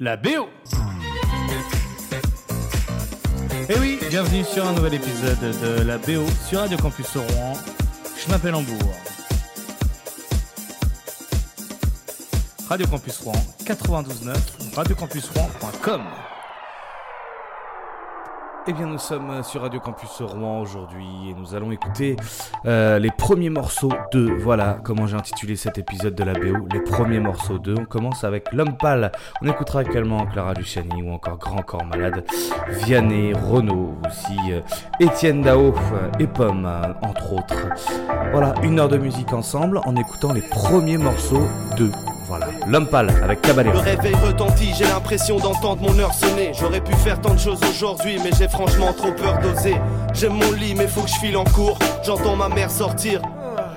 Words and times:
la 0.00 0.16
BO. 0.16 0.48
Et 3.68 3.72
Eh 3.72 3.78
oui, 3.78 3.98
bienvenue 4.08 4.44
sur 4.44 4.66
un 4.66 4.72
nouvel 4.72 4.94
épisode 4.94 5.38
de 5.40 5.82
la 5.84 5.98
BO 5.98 6.26
sur 6.48 6.60
Radio 6.60 6.76
Campus 6.78 7.16
Rouen. 7.16 7.52
Je 8.16 8.30
m'appelle 8.30 8.54
Hambourg. 8.54 8.94
Radio 12.68 12.86
Campus 12.88 13.18
Rouen 13.18 13.34
92.9, 13.64 14.74
radiocampusrouen.com. 14.74 16.02
Eh 18.66 18.72
bien, 18.72 18.86
nous 18.86 18.98
sommes 18.98 19.42
sur 19.42 19.60
Radio 19.60 19.78
Campus 19.78 20.22
Rouen 20.22 20.62
aujourd'hui 20.62 21.04
et 21.28 21.34
nous 21.34 21.54
allons 21.54 21.70
écouter 21.70 22.16
euh, 22.64 22.98
les 22.98 23.10
premiers 23.10 23.50
morceaux 23.50 23.92
de. 24.10 24.20
Voilà 24.38 24.78
comment 24.82 25.06
j'ai 25.06 25.16
intitulé 25.16 25.54
cet 25.54 25.76
épisode 25.76 26.14
de 26.14 26.24
la 26.24 26.32
BO, 26.32 26.66
les 26.72 26.80
premiers 26.80 27.20
morceaux 27.20 27.58
de. 27.58 27.74
On 27.78 27.84
commence 27.84 28.24
avec 28.24 28.50
L'Homme 28.54 28.78
Pâle. 28.78 29.12
On 29.42 29.48
écoutera 29.50 29.82
également 29.82 30.24
Clara 30.24 30.54
Luciani 30.54 31.02
ou 31.02 31.12
encore 31.12 31.36
Grand 31.36 31.60
Corps 31.60 31.84
Malade, 31.84 32.24
Vianney, 32.68 33.34
Renault 33.34 33.96
aussi, 34.08 34.38
euh, 34.50 34.62
Étienne 34.98 35.42
Dao 35.42 35.74
euh, 35.92 36.10
et 36.18 36.26
Pomme, 36.26 36.64
euh, 36.64 36.94
entre 37.02 37.34
autres. 37.34 37.68
Voilà, 38.32 38.54
une 38.62 38.80
heure 38.80 38.88
de 38.88 38.96
musique 38.96 39.34
ensemble 39.34 39.78
en 39.84 39.94
écoutant 39.94 40.32
les 40.32 40.40
premiers 40.40 40.96
morceaux 40.96 41.46
de. 41.76 41.90
Voilà, 42.26 42.46
L'Homme 42.66 42.86
Pâle 42.86 43.10
avec 43.22 43.42
Caballero. 43.42 43.74
Le 43.74 43.80
réveil 43.80 44.14
retentit, 44.14 44.72
j'ai 44.76 44.84
l'impression 44.84 45.38
d'entendre 45.38 45.82
mon 45.82 45.98
heure 45.98 46.14
sonner. 46.14 46.52
J'aurais 46.58 46.80
pu 46.80 46.94
faire 46.94 47.20
tant 47.20 47.34
de 47.34 47.38
choses 47.38 47.60
aujourd'hui, 47.68 48.18
mais 48.24 48.30
j'ai 48.38 48.48
franchement 48.48 48.92
trop 48.94 49.12
peur 49.12 49.38
d'oser. 49.40 49.76
J'aime 50.14 50.32
mon 50.32 50.52
lit, 50.52 50.74
mais 50.74 50.86
faut 50.86 51.02
que 51.02 51.10
je 51.10 51.16
file 51.16 51.36
en 51.36 51.44
cours. 51.44 51.78
J'entends 52.02 52.36
ma 52.36 52.48
mère 52.48 52.70
sortir. 52.70 53.20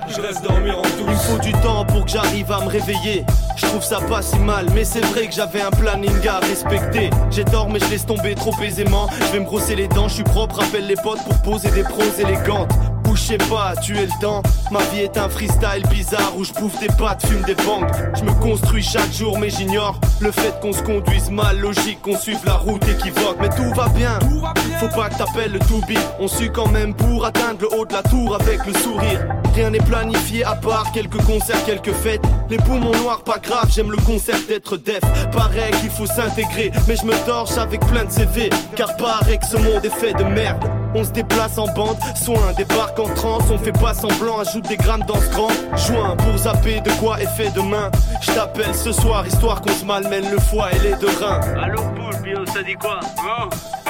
Je 0.08 0.20
reste 0.22 0.42
dormir 0.42 0.78
en 0.78 0.82
Il 0.82 1.04
douce. 1.04 1.22
faut 1.26 1.38
du 1.38 1.52
temps 1.52 1.84
pour 1.84 2.06
que 2.06 2.10
j'arrive 2.10 2.50
à 2.50 2.60
me 2.64 2.68
réveiller. 2.68 3.24
Je 3.56 3.66
trouve 3.66 3.82
ça 3.82 4.00
pas 4.00 4.22
si 4.22 4.38
mal, 4.38 4.66
mais 4.74 4.84
c'est 4.84 5.04
vrai 5.04 5.26
que 5.26 5.34
j'avais 5.34 5.60
un 5.60 5.70
planning 5.70 6.26
à 6.26 6.38
respecter. 6.38 7.10
J'ai 7.30 7.44
tort, 7.44 7.68
mais 7.68 7.78
je 7.78 7.90
laisse 7.90 8.06
tomber 8.06 8.34
trop 8.34 8.54
aisément. 8.62 9.08
Je 9.20 9.32
vais 9.32 9.40
me 9.40 9.44
brosser 9.44 9.76
les 9.76 9.88
dents, 9.88 10.08
je 10.08 10.14
suis 10.14 10.24
propre, 10.24 10.62
appelle 10.62 10.86
les 10.86 10.96
potes 10.96 11.22
pour 11.24 11.36
poser 11.42 11.70
des 11.70 11.82
proses 11.82 12.18
élégantes. 12.18 12.70
Je 13.18 13.34
sais 13.34 13.38
pas, 13.50 13.74
tuer 13.82 14.06
le 14.06 14.20
temps. 14.20 14.42
Ma 14.70 14.78
vie 14.84 15.00
est 15.00 15.18
un 15.18 15.28
freestyle 15.28 15.82
bizarre 15.90 16.32
où 16.36 16.44
je 16.44 16.52
bouffe 16.54 16.78
des 16.78 16.86
pâtes, 16.86 17.26
fume 17.26 17.42
des 17.42 17.56
bangs. 17.56 17.86
Je 18.14 18.22
me 18.22 18.32
construis 18.40 18.82
chaque 18.82 19.12
jour, 19.12 19.38
mais 19.38 19.50
j'ignore 19.50 20.00
le 20.20 20.30
fait 20.30 20.58
qu'on 20.62 20.72
se 20.72 20.82
conduise 20.82 21.28
mal. 21.28 21.58
Logique 21.58 22.00
qu'on 22.00 22.16
suive 22.16 22.38
la 22.46 22.54
route 22.54 22.82
équivoque, 22.88 23.36
mais 23.40 23.48
tout 23.50 23.70
va 23.74 23.88
bien. 23.88 24.18
Tout. 24.20 24.42
Faut 24.78 24.96
pas 24.96 25.10
que 25.10 25.18
t'appelles 25.18 25.52
le 25.52 25.58
to 25.58 25.80
be. 25.80 25.98
On 26.20 26.28
suit 26.28 26.50
quand 26.50 26.68
même 26.68 26.94
pour 26.94 27.26
atteindre 27.26 27.62
le 27.62 27.74
haut 27.74 27.84
de 27.84 27.92
la 27.92 28.02
tour 28.02 28.36
avec 28.36 28.64
le 28.64 28.72
sourire. 28.74 29.26
Rien 29.54 29.70
n'est 29.70 29.78
planifié 29.78 30.44
à 30.44 30.54
part 30.54 30.90
quelques 30.92 31.22
concerts, 31.24 31.62
quelques 31.66 31.92
fêtes. 31.92 32.22
Les 32.48 32.58
poumons 32.58 32.96
noirs, 33.02 33.24
pas 33.24 33.38
grave, 33.38 33.68
j'aime 33.74 33.90
le 33.90 33.98
concept 33.98 34.48
d'être 34.48 34.76
def. 34.76 35.00
Paraît 35.32 35.72
qu'il 35.80 35.90
faut 35.90 36.06
s'intégrer, 36.06 36.70
mais 36.86 36.96
je 36.96 37.04
me 37.04 37.14
torche 37.26 37.58
avec 37.58 37.80
plein 37.86 38.04
de 38.04 38.10
CV. 38.10 38.48
Car 38.76 38.96
paraît 38.96 39.38
que 39.38 39.46
ce 39.46 39.56
monde 39.56 39.84
est 39.84 39.90
fait 39.90 40.14
de 40.14 40.24
merde. 40.24 40.64
On 40.94 41.04
se 41.04 41.10
déplace 41.10 41.58
en 41.58 41.66
bande, 41.74 41.96
soin, 42.16 42.52
débarque 42.56 42.98
en 42.98 43.08
transe, 43.14 43.44
on 43.50 43.58
fait 43.58 43.72
pas 43.72 43.94
semblant, 43.94 44.40
ajoute 44.40 44.66
des 44.68 44.76
grammes 44.76 45.04
dans 45.06 45.20
ce 45.20 45.28
grand 45.30 45.50
joint 45.76 46.16
pour 46.16 46.36
zapper 46.38 46.80
de 46.80 46.90
quoi 46.92 47.20
est 47.20 47.26
fait 47.26 47.50
demain. 47.54 47.90
Je 48.20 48.32
t'appelle 48.32 48.74
ce 48.74 48.92
soir, 48.92 49.26
histoire 49.26 49.60
qu'on 49.60 49.72
se 49.72 49.84
malmène 49.84 50.30
le 50.30 50.38
foie 50.38 50.72
et 50.72 50.78
les 50.78 50.94
deux 50.96 51.10
reins. 51.20 51.40
Allô 51.62 51.82
Poule, 51.82 52.22
Bio, 52.22 52.46
ça 52.46 52.62
dit 52.62 52.74
quoi 52.74 53.00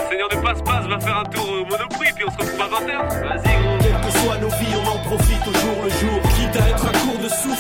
le 0.09 0.13
seigneur 0.13 0.29
de 0.31 0.37
passe-passe 0.37 0.87
va 0.87 0.99
faire 1.01 1.19
un 1.19 1.25
tour 1.25 1.45
au 1.45 1.65
Monoprix, 1.67 2.13
puis 2.15 2.25
on 2.27 2.31
se 2.31 2.39
retrouve 2.39 2.63
à 2.63 2.81
20h. 2.81 2.97
Vas-y 3.29 3.63
gros. 3.63 3.77
Quelles 3.79 4.01
que 4.01 4.19
soient 4.19 4.39
nos 4.39 4.49
vies, 4.49 4.75
on 4.81 4.89
en 4.89 4.99
profite 5.05 5.47
au 5.47 5.53
jour 5.53 5.77
le 5.85 5.91
jour. 5.91 6.21
Quitte 6.35 6.57
à 6.63 6.69
être 6.71 6.87
à 6.87 6.93
court 6.93 7.19
de 7.23 7.29
souffle, 7.29 7.58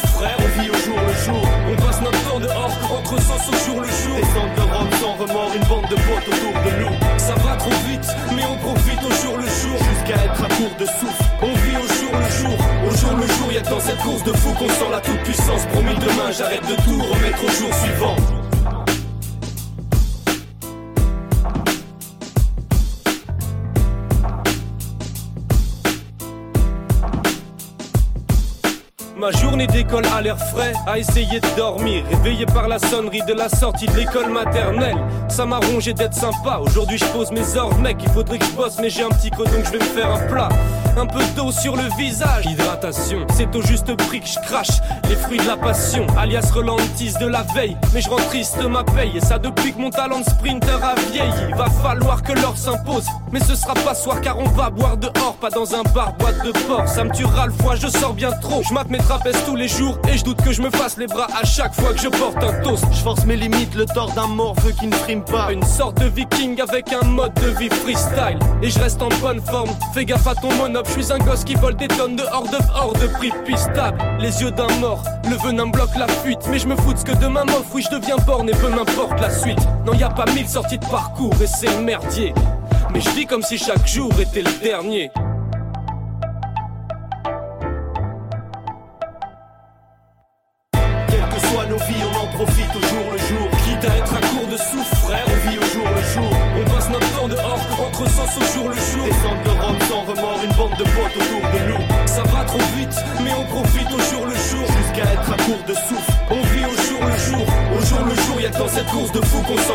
course 14.02 14.22
de 14.24 14.32
fou 14.32 14.52
qu'on 14.54 14.68
sent 14.68 14.90
la 14.90 15.00
toute 15.00 15.22
puissance. 15.22 15.66
Promis 15.66 15.94
demain, 15.96 16.30
j'arrête 16.30 16.66
de 16.68 16.74
tout 16.82 17.02
remettre 17.02 17.44
au 17.44 17.48
jour 17.48 17.74
suivant. 17.74 18.16
Ma 29.16 29.32
journée 29.32 29.66
d'école 29.66 30.06
a 30.14 30.22
l'air 30.22 30.38
frais, 30.38 30.72
à 30.86 30.96
essayer 30.96 31.40
de 31.40 31.56
dormir, 31.56 32.04
réveillé 32.08 32.46
par 32.46 32.68
la 32.68 32.78
sonnerie 32.78 33.22
de 33.26 33.34
la 33.34 33.48
sortie 33.48 33.86
de 33.86 33.96
l'école 33.96 34.30
maternelle. 34.30 34.96
Ça 35.28 35.44
m'a 35.44 35.58
rongé 35.58 35.92
d'être 35.92 36.14
sympa, 36.14 36.60
aujourd'hui 36.62 36.98
je 36.98 37.04
pose 37.06 37.32
mes 37.32 37.56
ordres, 37.56 37.78
mec, 37.78 37.96
il 38.00 38.08
faudrait 38.10 38.38
que 38.38 38.44
je 38.44 38.52
bosse, 38.52 38.78
mais 38.80 38.88
j'ai 38.88 39.02
un 39.02 39.08
petit 39.08 39.30
code 39.30 39.50
donc 39.50 39.64
je 39.64 39.72
vais 39.72 39.80
me 39.80 39.84
faire 39.84 40.14
un 40.14 40.26
plat. 40.28 40.48
Un 40.96 41.06
peu 41.06 41.20
d'eau 41.36 41.52
sur 41.52 41.76
le 41.76 41.84
visage, 41.96 42.46
hydratation, 42.46 43.26
c'est 43.34 43.54
au 43.54 43.62
juste 43.62 43.94
prix 43.96 44.20
que 44.20 44.26
je 44.26 44.38
crache 44.40 44.80
les 45.08 45.16
fruits 45.16 45.38
de 45.38 45.46
la 45.46 45.56
passion, 45.56 46.06
alias 46.16 46.50
relentis 46.52 47.14
de 47.20 47.26
la 47.26 47.42
veille. 47.54 47.76
Mais 47.94 48.00
je 48.00 48.10
rends 48.10 48.16
triste 48.16 48.58
ma 48.68 48.84
paye, 48.84 49.16
et 49.16 49.20
ça 49.20 49.38
depuis 49.38 49.72
que 49.72 49.78
mon 49.78 49.90
talent 49.90 50.20
de 50.20 50.24
sprinter 50.24 50.82
a 50.82 50.94
vieilli. 51.10 51.52
Va 51.56 51.66
falloir 51.82 52.22
que 52.22 52.32
l'or 52.32 52.56
s'impose, 52.56 53.06
mais 53.32 53.40
ce 53.40 53.54
sera 53.54 53.74
pas 53.74 53.94
soir 53.94 54.20
car 54.20 54.38
on 54.38 54.48
va 54.48 54.70
boire 54.70 54.96
dehors, 54.96 55.36
pas 55.40 55.50
dans 55.50 55.74
un 55.74 55.82
bar, 55.94 56.14
boîte 56.18 56.44
de 56.44 56.52
porc. 56.66 56.88
Ça 56.88 57.04
me 57.04 57.12
tuera 57.12 57.46
le 57.46 57.52
foie, 57.52 57.76
je 57.76 57.88
sors 57.88 58.14
bien 58.14 58.32
trop. 58.32 58.62
Je 58.68 58.74
mate 58.74 58.90
mes 58.90 58.98
trapèzes 58.98 59.42
tous 59.46 59.56
les 59.56 59.68
jours, 59.68 59.98
et 60.12 60.18
je 60.18 60.24
doute 60.24 60.42
que 60.42 60.52
je 60.52 60.62
me 60.62 60.70
fasse 60.70 60.96
les 60.96 61.06
bras 61.06 61.28
à 61.40 61.44
chaque 61.44 61.74
fois 61.74 61.92
que 61.92 62.00
je 62.00 62.08
porte 62.08 62.42
un 62.42 62.52
toast. 62.62 62.84
Je 62.92 63.00
force 63.00 63.24
mes 63.24 63.36
limites, 63.36 63.74
le 63.74 63.86
tort 63.86 64.12
d'un 64.12 64.26
mort 64.26 64.54
veut 64.60 64.72
qu'il 64.72 64.88
ne 64.88 64.96
frime 64.96 65.24
pas. 65.24 65.52
Une 65.52 65.64
sorte 65.64 66.00
de 66.00 66.06
viking 66.06 66.60
avec 66.60 66.92
un 66.92 67.06
mode 67.06 67.34
de 67.34 67.48
vie 67.58 67.68
freestyle 67.68 68.38
Et 68.62 68.70
je 68.70 68.78
reste 68.78 69.00
en 69.02 69.08
bonne 69.20 69.40
forme, 69.40 69.70
fais 69.94 70.04
gaffe 70.04 70.26
à 70.26 70.34
ton 70.34 70.50
Je 70.86 71.02
suis 71.02 71.12
un 71.12 71.18
gosse 71.18 71.44
qui 71.44 71.54
vole 71.54 71.74
des 71.74 71.88
tonnes 71.88 72.16
de 72.16 72.22
hors 72.32 72.48
de 72.48 72.58
hors 72.74 72.92
de 72.92 73.06
prix. 73.08 73.32
Stable 73.56 73.98
Les 74.20 74.42
yeux 74.42 74.50
d'un 74.50 74.68
mort, 74.78 75.02
le 75.28 75.36
venin 75.36 75.66
bloque 75.66 75.96
la 75.96 76.06
fuite. 76.06 76.40
Mais 76.50 76.58
je 76.58 76.68
me 76.68 76.76
fous 76.76 76.92
de 76.92 76.98
ce 76.98 77.04
que 77.04 77.16
demain 77.16 77.44
m'offre 77.44 77.74
Oui 77.74 77.82
je 77.82 77.96
deviens 77.96 78.16
borne 78.26 78.48
et 78.48 78.52
peu 78.52 78.68
m'importe 78.68 79.20
la 79.20 79.30
suite. 79.30 79.58
Non 79.86 79.94
y 79.94 80.02
a 80.02 80.10
pas 80.10 80.26
mille 80.34 80.48
sorties 80.48 80.78
de 80.78 80.86
parcours 80.86 81.34
et 81.42 81.46
c'est 81.46 81.80
merdier. 81.80 82.32
Mais 82.92 83.00
je 83.00 83.10
vis 83.10 83.26
comme 83.26 83.42
si 83.42 83.58
chaque 83.58 83.86
jour 83.86 84.12
était 84.20 84.42
le 84.42 84.52
dernier 84.62 85.10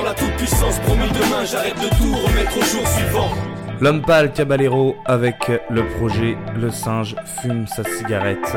la 0.04 0.14
toute 0.14 0.32
puissance. 0.38 0.80
Promis 0.80 1.10
demain, 1.10 1.46
j'arrête 1.46 1.76
de 1.76 1.90
tout 1.98 2.14
remettre 2.16 2.58
au 2.58 2.62
jour 2.62 2.88
suivant. 2.88 3.30
L'homme 3.80 4.02
pâle 4.02 4.32
Caballero 4.32 4.96
avec 5.06 5.52
le 5.70 5.88
projet 5.98 6.38
Le 6.56 6.70
singe 6.72 7.16
fume 7.42 7.66
sa 7.68 7.84
cigarette. 7.84 8.56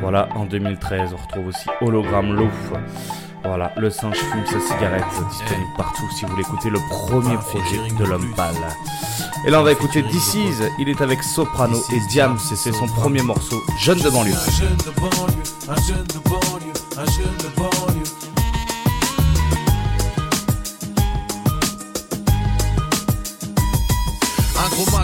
Voilà, 0.00 0.28
en 0.34 0.44
2013, 0.44 1.10
on 1.12 1.16
retrouve 1.16 1.46
aussi 1.48 1.66
Hologramme 1.80 2.34
Loaf. 2.34 2.72
Voilà, 3.44 3.72
Le 3.76 3.90
singe 3.90 4.16
fume 4.16 4.44
sa 4.46 4.60
cigarette, 4.60 5.04
disponible 5.30 5.70
partout 5.76 6.08
si 6.16 6.24
vous 6.24 6.32
voulez 6.32 6.42
écouter 6.42 6.70
le 6.70 6.78
premier 6.90 7.36
projet 7.36 7.94
de 7.98 8.04
l'homme 8.04 8.32
pâle. 8.36 8.54
Et 9.46 9.50
là, 9.50 9.60
on 9.60 9.64
va 9.64 9.72
écouter 9.72 10.02
DC's, 10.02 10.62
il 10.78 10.88
est 10.88 11.00
avec 11.00 11.22
Soprano 11.22 11.78
et 11.92 12.00
Diams, 12.10 12.38
et 12.52 12.56
c'est 12.56 12.72
son 12.72 12.86
premier 12.86 13.22
morceau, 13.22 13.60
Jeune 13.78 13.98
de 13.98 14.10
banlieue. 14.10 14.32
Un 14.32 14.50
jeune 14.50 14.76
de 14.76 15.00
banlieue, 15.00 15.42
un 15.68 15.76
jeune 15.76 16.04
de 16.04 16.28
banlieue, 16.28 16.72
un 16.98 17.06
jeune 17.06 17.36
de 17.38 17.56
banlieue. 17.56 17.71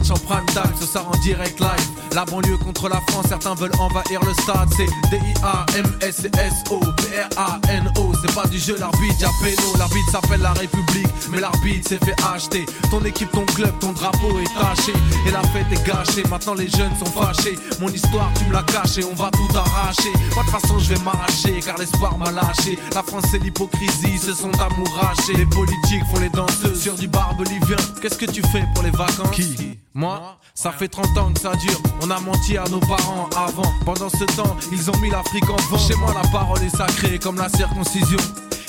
Match 0.09 0.11
en 0.11 0.27
prime 0.27 0.47
time, 0.47 0.73
ce 0.79 0.87
sort 0.87 1.09
en 1.09 1.19
direct 1.19 1.61
live. 1.61 2.15
La 2.15 2.25
banlieue 2.25 2.57
contre 2.59 2.89
la 2.89 3.01
France, 3.09 3.27
certains 3.29 3.55
veulent 3.55 3.75
envahir 3.79 4.21
le 4.25 4.33
stade. 4.35 4.69
C'est 4.77 4.87
D-I-A-M-S-S-O, 5.11 6.81
P-R-A-N-O. 6.97 8.08
C'est 8.21 8.35
pas 8.35 8.47
du 8.47 8.59
jeu, 8.59 8.77
l'arbitre, 8.79 9.21
y'a 9.21 9.31
péno. 9.43 9.77
L'arbitre 9.79 10.11
s'appelle 10.11 10.41
la 10.41 10.53
République, 10.53 11.07
mais 11.31 11.41
l'arbitre 11.41 11.89
s'est 11.89 11.99
fait 11.99 12.17
acheter. 12.35 12.67
Ton 12.91 13.05
équipe, 13.05 13.31
ton 13.31 13.45
club, 13.47 13.79
ton 13.79 13.93
drapeau 13.93 14.39
est 14.41 14.55
taché. 14.59 14.93
Et 15.27 15.31
la 15.31 15.43
fête 15.43 15.67
est 15.71 15.87
gâchée, 15.87 16.23
maintenant 16.29 16.55
les 16.55 16.69
jeunes 16.69 16.97
sont 16.99 17.11
fâchés. 17.11 17.59
Mon 17.81 17.89
histoire, 17.89 18.31
tu 18.37 18.45
me 18.47 18.53
l'as 18.53 18.65
cachée, 18.65 19.05
on 19.05 19.15
va 19.15 19.31
tout 19.31 19.49
arracher. 19.57 20.13
Moi, 20.35 20.45
de 20.45 20.51
toute 20.51 20.61
façon, 20.61 20.79
je 20.79 20.95
vais 20.95 21.01
m'arracher, 21.03 21.61
car 21.65 21.79
l'espoir 21.79 22.19
m'a 22.19 22.31
lâché. 22.33 22.79
La 22.95 23.03
France, 23.03 23.25
c'est 23.31 23.39
l'hypocrisie, 23.39 24.19
ce 24.19 24.35
sont 24.35 24.53
amourachés. 24.61 25.35
Les 25.35 25.47
politiques 25.47 26.05
font 26.13 26.21
les 26.21 26.31
danseuses 26.31 26.83
sur 26.83 26.95
du 26.95 27.07
barbelivien. 27.07 27.77
Qu'est-ce 28.03 28.19
que 28.19 28.31
tu 28.31 28.43
fais 28.51 28.65
pour 28.75 28.83
les 28.83 28.91
vacances? 28.91 29.31
Qui? 29.33 29.79
Moi? 29.95 30.39
Ça 30.55 30.73
fait 30.73 30.89
30 30.89 31.19
ans 31.19 31.33
que 31.33 31.41
ça 31.41 31.53
dure. 31.55 31.81
On 32.03 32.11
a 32.11 32.19
menti 32.21 32.57
à 32.57 32.65
nos 32.65 32.81
parents 32.81 33.29
avant. 33.37 33.73
Pendant 33.85 34.09
ce 34.09 34.25
temps, 34.37 34.57
ils 34.73 34.91
ont 34.91 34.97
mis 34.99 35.11
l'Afrique 35.11 35.49
en 35.49 35.57
vent. 35.71 35.79
Chez 35.79 35.95
moi, 35.97 36.13
la 36.21 36.29
parole 36.31 36.63
est 36.63 36.77
sacrée 36.77 37.19
comme 37.19 37.37
la 37.37 37.49
circoncision. 37.49 38.08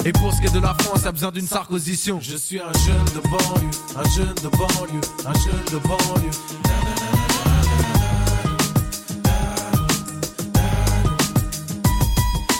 Et 0.06 0.12
pour 0.12 0.34
ce 0.34 0.42
qui 0.42 0.48
est 0.48 0.54
de 0.54 0.60
la 0.60 0.74
France, 0.74 1.06
a 1.06 1.12
besoin 1.12 1.32
d'une 1.32 1.48
sarcosition. 1.48 2.20
Je 2.22 2.36
suis 2.36 2.60
un 2.60 2.74
jeune 2.86 3.06
de 3.14 3.22
banlieue, 3.28 3.70
un 3.96 4.10
jeune 4.10 4.34
de 4.36 4.50
banlieue, 4.50 5.02
un 5.26 5.34
jeune 5.34 5.66
de 5.72 5.78
banlieue. 5.88 6.32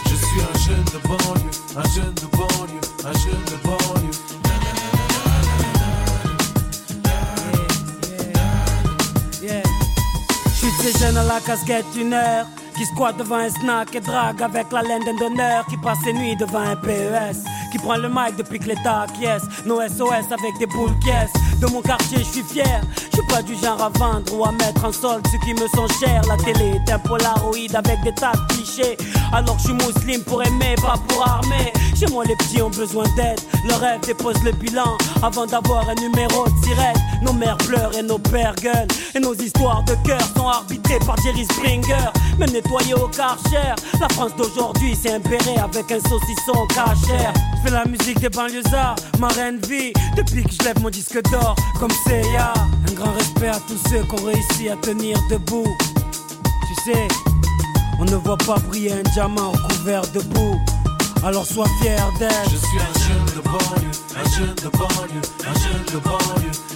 Je 0.06 0.16
suis 0.16 0.42
un 0.42 0.58
jeune 0.60 0.86
de 0.86 1.00
banlieue, 1.08 1.52
un 1.76 1.88
jeune 1.90 2.14
de 2.14 2.28
banlieue, 2.38 2.82
un 3.06 3.14
jeune 3.14 3.46
de 3.46 3.58
banlieue. 3.64 4.18
Je 10.46 10.56
suis 10.56 10.68
de 10.68 10.78
ces 10.82 11.00
jeunes 11.00 11.18
à 11.18 11.24
la 11.24 11.40
casquette 11.40 11.86
d'une 11.94 12.14
heure 12.14 12.46
qui 12.80 12.86
squatte 12.86 13.18
devant 13.18 13.36
un 13.36 13.50
snack 13.50 13.94
et 13.94 14.00
drague 14.00 14.42
avec 14.42 14.72
la 14.72 14.82
laine 14.82 15.04
d'un 15.04 15.16
donneur 15.16 15.66
qui 15.66 15.76
passe 15.76 15.98
ses 16.02 16.14
nuits 16.14 16.38
devant 16.38 16.60
un 16.60 16.78
PES 16.78 17.44
qui 17.72 17.78
prend 17.78 17.98
le 17.98 18.08
mic 18.08 18.36
depuis 18.38 18.60
que 18.60 18.68
l'État 18.70 19.02
acquiesce. 19.02 19.44
Nos 19.66 19.82
SOS 19.82 20.32
avec 20.32 20.58
des 20.60 20.66
boules 20.66 20.98
caisses. 21.00 21.34
De 21.60 21.68
mon 21.68 21.82
quartier 21.82 22.20
je 22.20 22.24
suis 22.24 22.44
fier. 22.44 22.82
Je 23.12 23.18
suis 23.18 23.28
pas 23.28 23.42
du 23.42 23.56
genre 23.56 23.82
à 23.82 23.90
vendre 23.90 24.34
ou 24.34 24.46
à 24.46 24.52
mettre 24.52 24.86
en 24.86 24.92
solde 24.92 25.26
ceux 25.32 25.40
qui 25.40 25.54
me 25.54 25.68
sont 25.68 25.88
chers. 26.00 26.22
La 26.28 26.38
télé 26.38 26.76
est 26.76 26.92
un 26.92 27.00
polaroid 27.00 27.56
avec 27.74 28.02
des 28.04 28.14
tas 28.14 28.32
de 28.32 28.54
clichés. 28.54 28.98
Alors 29.34 29.58
je 29.60 29.66
suis 29.66 29.74
musulman 29.74 30.24
pour 30.26 30.42
aimer 30.44 30.76
pas 30.82 30.96
pour 31.08 31.28
armer. 31.28 31.74
Chez 32.00 32.08
moi 32.08 32.24
les 32.26 32.36
petits 32.38 32.62
ont 32.62 32.70
besoin 32.70 33.04
d'aide. 33.16 33.40
Le 33.68 33.74
rêve 33.74 34.00
dépose 34.02 34.42
le 34.44 34.52
bilan 34.54 34.98
avant 35.22 35.46
d'avoir 35.46 35.90
un 35.90 35.96
numéro 35.96 36.46
de 36.46 36.66
sirène. 36.66 36.96
Nos 37.22 37.34
mères 37.34 37.58
pleurent 37.58 37.98
et 37.98 38.04
nos 38.04 38.20
pères 38.20 38.56
gueulent. 38.56 38.88
Et 39.16 39.20
nos 39.20 39.34
histoires 39.34 39.84
de 39.84 39.96
cœur 40.08 40.22
sont 40.36 40.48
arbitrées 40.48 41.00
par 41.06 41.18
Jerry 41.22 41.46
Springer. 41.46 42.10
Même 42.38 42.52
nettoyé 42.70 42.94
au 42.94 43.10
la 44.00 44.10
France 44.10 44.36
d'aujourd'hui 44.38 44.96
c'est 45.02 45.14
un 45.14 45.20
béret 45.20 45.58
avec 45.58 45.92
un 45.92 46.00
saucisson 46.00 46.68
cachère. 46.68 47.34
Je 47.58 47.68
fais 47.70 47.74
la 47.74 47.86
musique 47.86 48.20
des 48.20 48.30
banlieusards 48.30 48.96
ma 49.20 49.28
reine 49.30 49.60
vie 49.68 49.92
depuis 50.16 50.44
que 50.44 50.52
je 50.52 50.64
lève 50.64 50.80
mon 50.82 50.90
disque 50.90 51.22
d'or 51.32 51.56
comme 51.80 51.92
Seiya 52.06 52.54
un 52.88 52.94
grand 52.94 53.12
respect 53.14 53.50
à 53.50 53.60
tous 53.68 53.80
ceux 53.90 54.04
qui 54.04 54.22
ont 54.22 54.26
réussi 54.26 54.70
à 54.70 54.76
tenir 54.78 55.18
debout. 55.30 55.76
Tu 56.68 56.92
sais 56.92 57.08
on 58.00 58.06
ne 58.06 58.16
voit 58.16 58.38
pas 58.38 58.56
briller 58.68 58.94
un 58.94 59.04
diamant 59.14 59.52
recouvert 59.52 60.04
de 60.14 60.22
boue. 60.22 60.58
Alors 61.24 61.46
sois 61.46 61.68
fier 61.82 62.02
d'elle 62.18 62.30
Je 62.46 62.56
suis 62.56 62.80
un 62.80 63.00
jeune 63.00 63.36
de 63.36 63.42
banlieue, 63.42 63.92
un 64.16 64.30
jeune 64.38 64.56
de 64.56 64.70
banlieue, 64.78 65.22
un 65.46 65.54
jeune 65.60 65.86
de 65.94 66.00
banlieue. 66.00 66.69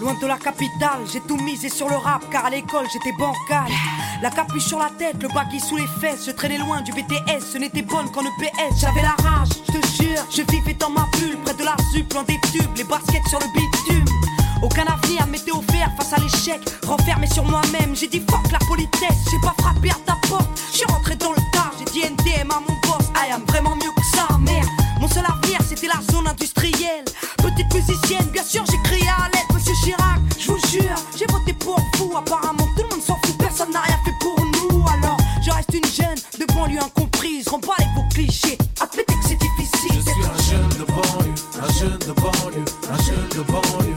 Loin 0.00 0.14
de 0.20 0.26
la 0.26 0.36
capitale. 0.36 1.00
J'ai 1.12 1.20
tout 1.20 1.36
misé 1.36 1.68
sur 1.68 1.88
le 1.88 1.96
rap, 1.96 2.22
car 2.30 2.44
à 2.44 2.50
l'école 2.50 2.86
j'étais 2.92 3.16
bancal. 3.18 3.70
La 4.22 4.30
capuche 4.30 4.66
sur 4.66 4.78
la 4.78 4.90
tête, 4.90 5.22
le 5.22 5.28
baggy 5.28 5.60
sous 5.60 5.76
les 5.76 5.86
fesses. 6.00 6.26
Je 6.26 6.30
traînais 6.32 6.58
loin 6.58 6.80
du 6.80 6.92
BTS, 6.92 7.40
ce 7.52 7.58
n'était 7.58 7.82
bonne 7.82 8.10
qu'en 8.10 8.22
EPS. 8.22 8.80
J'avais 8.80 9.02
la 9.02 9.16
rage, 9.22 9.48
je 9.66 9.72
te 9.72 9.86
jure. 10.02 10.22
Je 10.30 10.42
vivais 10.52 10.74
dans 10.74 10.90
ma 10.90 11.08
bulle, 11.18 11.36
près 11.44 11.54
de 11.54 11.64
la 11.64 11.76
zup, 11.92 12.12
loin 12.12 12.22
des 12.24 12.38
tubes, 12.52 12.76
les 12.76 12.84
baskets 12.84 13.26
sur 13.28 13.38
le 13.40 13.46
bitume. 13.52 14.04
Aucun 14.62 14.84
avenir 14.84 15.26
m'était 15.26 15.50
offert 15.50 15.90
face 15.96 16.12
à 16.12 16.20
l'échec. 16.20 16.60
Renfermé 16.86 17.26
sur 17.26 17.44
moi-même, 17.44 17.96
j'ai 17.96 18.06
dit 18.06 18.22
fuck 18.30 18.50
la 18.52 18.58
politesse. 18.60 19.24
J'ai 19.30 19.40
pas 19.40 19.54
frappé 19.58 19.90
à 19.90 19.96
ta 20.06 20.16
porte, 20.28 20.48
je 20.70 20.78
suis 20.78 20.86
rentré 20.86 21.16
dans 21.16 21.30
le 21.30 21.42
tas. 21.52 21.70
J'ai 21.78 21.84
dit 21.86 22.06
NDM 22.06 22.50
à 22.50 22.60
mon 22.60 22.74
boss, 22.86 23.08
I 23.16 23.32
am 23.32 23.42
vraiment 23.48 23.74
mieux 23.74 23.90
que 23.96 24.16
ça, 24.16 24.38
merde. 24.38 24.68
Mon 25.00 25.08
seul 25.08 25.24
avenir 25.26 25.58
c'était 25.68 25.88
la 25.88 26.00
zone 26.12 26.28
industrielle. 26.28 27.04
Petite 27.38 27.74
musicienne, 27.74 28.26
bien 28.32 28.44
sûr 28.44 28.62
j'ai 28.70 28.78
banlieue 36.62 36.80
incomprise. 36.80 37.48
Remballez 37.48 37.88
vos 37.96 38.04
clichés, 38.14 38.58
admettez 38.80 39.14
que 39.14 39.24
c'est 39.26 39.38
difficile. 39.38 39.94
Je 39.94 40.00
suis 40.00 40.24
un 40.24 40.38
jeune 40.50 40.68
de 40.78 40.84
banlieue, 40.84 41.34
un 41.60 41.72
jeune 41.72 41.98
de 41.98 42.12
banlieue, 42.12 42.64
un 42.88 42.98
jeune 43.02 43.28
de 43.30 43.42
banlieue. 43.50 43.94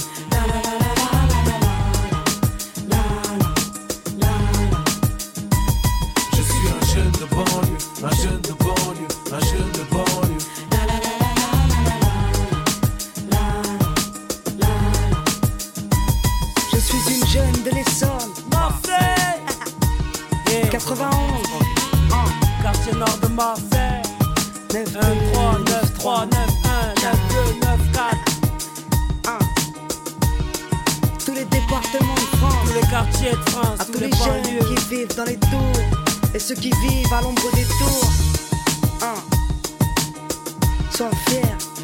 Je 6.31 6.41
suis 6.41 6.67
un 6.69 6.85
jeune 6.93 7.11
de 7.11 7.25
banlieue, 7.25 7.77
un 8.03 8.15
jeune 8.15 8.41
de 8.41 8.53
banlieue, 8.53 9.07
un 9.31 9.39
jeune 9.39 9.71
de 9.71 9.83
banlieue. 9.91 10.41
Je 16.73 16.77
suis 16.77 17.15
une 17.15 17.27
jeune 17.27 17.63
de 17.63 17.69
l'Essonne. 17.71 18.35
Yeah. 20.47 20.69
91, 20.69 21.64
quartier 22.85 22.99
nord 22.99 23.17
de 23.21 23.27
Marseille 23.33 24.01
9, 24.73 24.95
1 24.95 25.31
3 25.33 25.59
9 25.59 25.93
3 25.97 26.25
9 26.25 26.37
1 26.37 26.93
9 27.01 27.17
2 27.29 27.59
9 27.65 27.91
4 27.93 28.15
tous 31.25 31.33
les 31.33 31.45
départements 31.45 32.13
de 32.13 32.37
France. 32.37 32.67
tous 32.67 32.73
les 32.73 32.87
quartiers 32.87 33.31
de 33.31 33.49
France 33.49 33.79
À 33.79 33.85
tous 33.85 33.91
tous 33.93 33.99
les 33.99 34.07
les 34.07 34.17
jeunes 34.17 34.43
qui 34.67 34.75
vivent 34.95 35.15
dans 35.15 35.23
les 35.23 35.37
tours 35.37 35.81
et 36.33 36.39
ceux 36.39 36.55
qui 36.55 36.69
vivent 36.69 37.13
à 37.13 37.21
l'ombre 37.21 37.51
des 37.55 37.63
tours. 37.63 38.11
Hein. 39.01 39.15
Sois 40.95 41.09
fiers. 41.27 41.74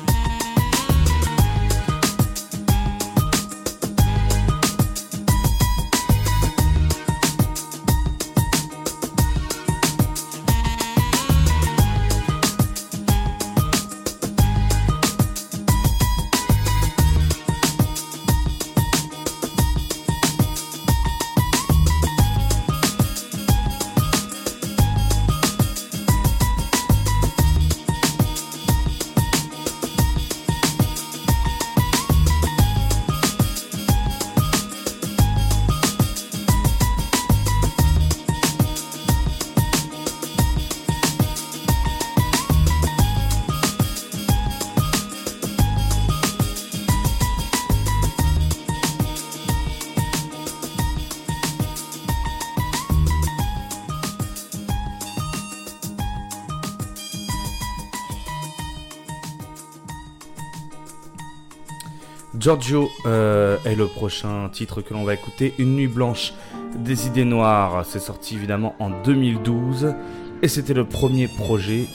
Giorgio 62.42 62.90
euh, 63.06 63.58
est 63.66 63.76
le 63.76 63.86
prochain 63.86 64.50
titre 64.52 64.82
que 64.82 64.96
l'on 64.96 65.04
va 65.04 65.14
écouter. 65.14 65.54
Une 65.60 65.76
nuit 65.76 65.88
blanche 65.88 66.34
des 66.76 67.06
idées 67.06 67.24
noires. 67.24 67.86
C'est 67.86 68.00
sorti 68.00 68.36
évidemment 68.36 68.76
en 68.80 68.90
2012. 68.90 69.94
Et 70.42 70.48
c'était 70.48 70.74
le 70.74 70.86
premier 70.86 71.28
projet 71.28 71.86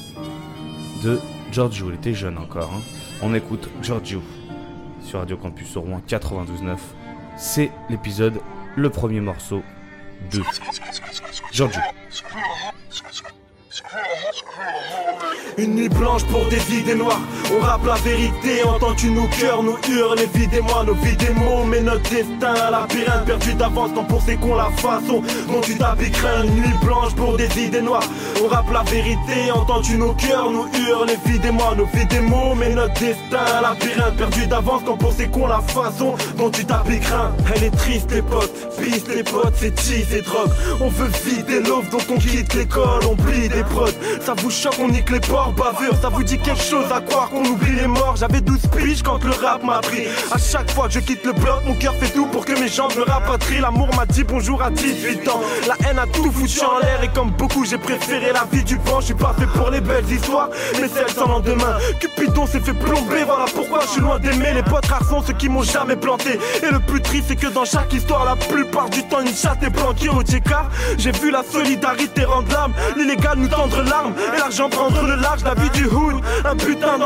de 1.03 1.19
Giorgio. 1.50 1.87
Il 1.91 1.97
était 1.97 2.15
jeune 2.15 2.38
encore. 2.38 2.71
hein. 2.73 2.81
On 3.23 3.35
écoute 3.35 3.69
Giorgio 3.83 4.23
sur 5.00 5.19
Radio 5.19 5.37
Campus 5.37 5.76
au 5.76 5.81
Rouen 5.81 6.00
92.9. 6.07 6.76
C'est 7.37 7.73
l'épisode, 7.91 8.41
le 8.76 8.88
premier 8.88 9.21
morceau 9.21 9.62
de 10.31 10.43
Giorgio. 11.50 11.81
Une 15.59 15.75
nuit 15.75 15.88
blanche 15.88 16.25
pour 16.26 16.47
des 16.47 16.79
idées 16.79 16.95
noires. 16.95 17.21
On 17.55 17.61
rappe 17.61 17.87
la 17.87 17.95
vérité, 17.95 18.65
entends-tu 18.65 19.11
nos 19.11 19.29
cœurs, 19.29 19.62
nos 19.62 19.79
hurles, 19.88 20.19
évidemment, 20.21 20.83
nos 20.85 20.95
vies 20.95 21.17
des 21.17 21.31
mots, 21.31 21.65
mais 21.65 21.81
notre 21.81 22.09
destin 22.11 22.55
à 22.55 22.71
labyrinthe 22.71 23.25
perdu 23.25 23.55
d'avance, 23.55 23.95
tant 23.95 24.05
pour 24.05 24.21
ces 24.23 24.37
cons 24.37 24.57
la 24.57 24.71
façon 24.76 25.23
dont 25.47 25.61
tu 25.61 25.76
t'habilles 25.79 26.12
Une 26.45 26.57
nuit 26.57 26.75
blanche 26.83 27.15
pour 27.15 27.37
des 27.37 27.49
idées 27.59 27.83
noires. 27.83 28.03
On 28.43 28.49
rappe 28.49 28.73
la 28.73 28.83
vérité, 28.83 29.53
entends-tu 29.55 29.97
nos 29.97 30.12
cœurs, 30.15 30.50
nos 30.50 30.67
hurles, 30.67 31.11
évidemment, 31.25 31.75
nos 31.76 31.87
vies 31.87 32.07
des 32.07 32.21
mots, 32.21 32.55
mais 32.57 32.71
notre 32.71 32.95
destin 32.95 33.45
à 33.59 33.61
labyrinthe 33.61 34.17
perdu 34.17 34.47
d'avance, 34.47 34.85
tant 34.85 34.97
pour 34.97 35.12
ces 35.12 35.29
cons 35.29 35.47
la 35.47 35.61
façon 35.61 36.15
dont 36.37 36.50
tu 36.50 36.65
t'habilles 36.65 37.00
Elle 37.55 37.65
est 37.65 37.76
triste, 37.76 38.11
les 38.11 38.23
potes, 38.23 38.53
piste 38.83 39.09
les 39.15 39.23
potes, 39.23 39.55
c'est 39.55 39.79
cheese 39.79 40.12
et 40.12 40.23
drogue. 40.23 40.50
On 40.81 40.88
veut 40.88 41.11
vider 41.25 41.61
l'offre, 41.61 41.91
donc 41.91 42.03
on 42.11 42.19
quitte 42.19 42.55
l'école, 42.55 43.05
on 43.09 43.15
plie 43.15 43.49
des 43.49 43.62
prods. 43.62 43.87
Ça 44.21 44.35
vous 44.35 44.50
choque, 44.50 44.79
on 44.81 44.88
nique 44.88 45.11
les 45.11 45.21
ports, 45.21 45.53
bavure, 45.53 45.95
ça 46.03 46.09
vous 46.09 46.25
dit 46.25 46.38
quelque 46.38 46.62
chose 46.62 46.87
à 46.93 47.00
croire 47.00 47.31
qu'on 47.37 47.45
oublie 47.50 47.73
les 47.73 47.87
morts. 47.87 48.16
J'avais 48.16 48.40
12 48.40 48.59
piges 48.76 49.02
quand 49.02 49.23
le 49.23 49.33
rap 49.33 49.62
m'a 49.62 49.81
pris. 49.81 50.05
À 50.33 50.38
chaque 50.38 50.71
fois 50.71 50.88
que 50.88 50.95
je 50.95 51.00
quitte 51.00 51.25
le 51.25 51.33
bloc, 51.33 51.64
mon 51.66 51.75
cœur 51.75 51.95
fait 51.95 52.09
tout 52.09 52.26
pour 52.26 52.45
que 52.45 52.52
mes 52.52 52.69
jambes 52.69 52.95
me 52.97 53.02
rapatrient. 53.02 53.61
L'amour 53.61 53.88
m'a 53.95 54.07
dit 54.07 54.25
bonjour 54.25 54.62
à 54.62 54.71
18 54.71 55.28
ans. 55.28 55.40
La 55.69 55.76
haine 55.87 55.99
a 55.99 56.07
tout 56.07 56.31
foutu 56.31 56.61
en 56.64 56.78
l'air 56.78 57.02
et 57.02 57.09
comme 57.09 57.31
beaucoup, 57.33 57.64
j'ai 57.64 57.78
préféré 57.78 58.33
la 58.33 58.45
vie 58.50 58.64
du 58.64 58.76
vent. 58.76 59.00
Je 59.00 59.07
suis 59.07 59.14
pas 59.14 59.35
fait 59.38 59.47
pour 59.47 59.71
les 59.71 59.81
belles 59.81 60.11
histoires, 60.11 60.49
mais 60.81 60.88
celles 60.88 61.11
sans 61.11 61.28
lendemain. 61.28 61.76
Cupidon 62.00 62.47
s'est 62.47 62.61
fait 62.61 62.75
plomber, 62.75 63.25
voilà 63.26 63.45
pourquoi 63.55 63.81
je 63.83 63.88
suis 63.88 64.00
loin 64.00 64.19
d'aimer. 64.19 64.52
Les 64.55 64.62
potes 64.62 64.87
rares 64.87 65.05
ceux 65.26 65.33
qui 65.35 65.49
m'ont 65.49 65.62
jamais 65.62 65.97
planté. 65.97 66.38
Et 66.62 66.71
le 66.71 66.81
plus 66.81 67.02
triste, 67.02 67.26
c'est 67.28 67.37
que 67.37 67.49
dans 67.49 67.64
chaque 67.64 67.93
histoire, 67.93 68.25
la 68.25 68.37
plupart 68.37 68.88
du 68.90 69.02
temps, 69.05 69.21
une 69.21 69.35
chatte 69.35 69.62
est 69.62 69.71
planquée 69.71 70.09
au 70.09 70.23
TK. 70.23 70.52
J'ai 70.99 71.12
vu 71.12 71.31
la 71.31 71.43
solidarité 71.43 72.25
rendre 72.25 72.49
l'âme, 72.52 72.73
l'illégal 72.97 73.38
nous 73.38 73.49
tendre 73.49 73.83
l'arme 73.83 74.14
et 74.35 74.38
l'argent 74.38 74.69
prendre 74.69 75.02
le 75.02 75.16
large. 75.16 75.43
La 75.45 75.55
vie 75.55 75.71
du 75.71 75.85
hood, 75.87 76.23
un 76.45 76.57
putain 76.57 76.99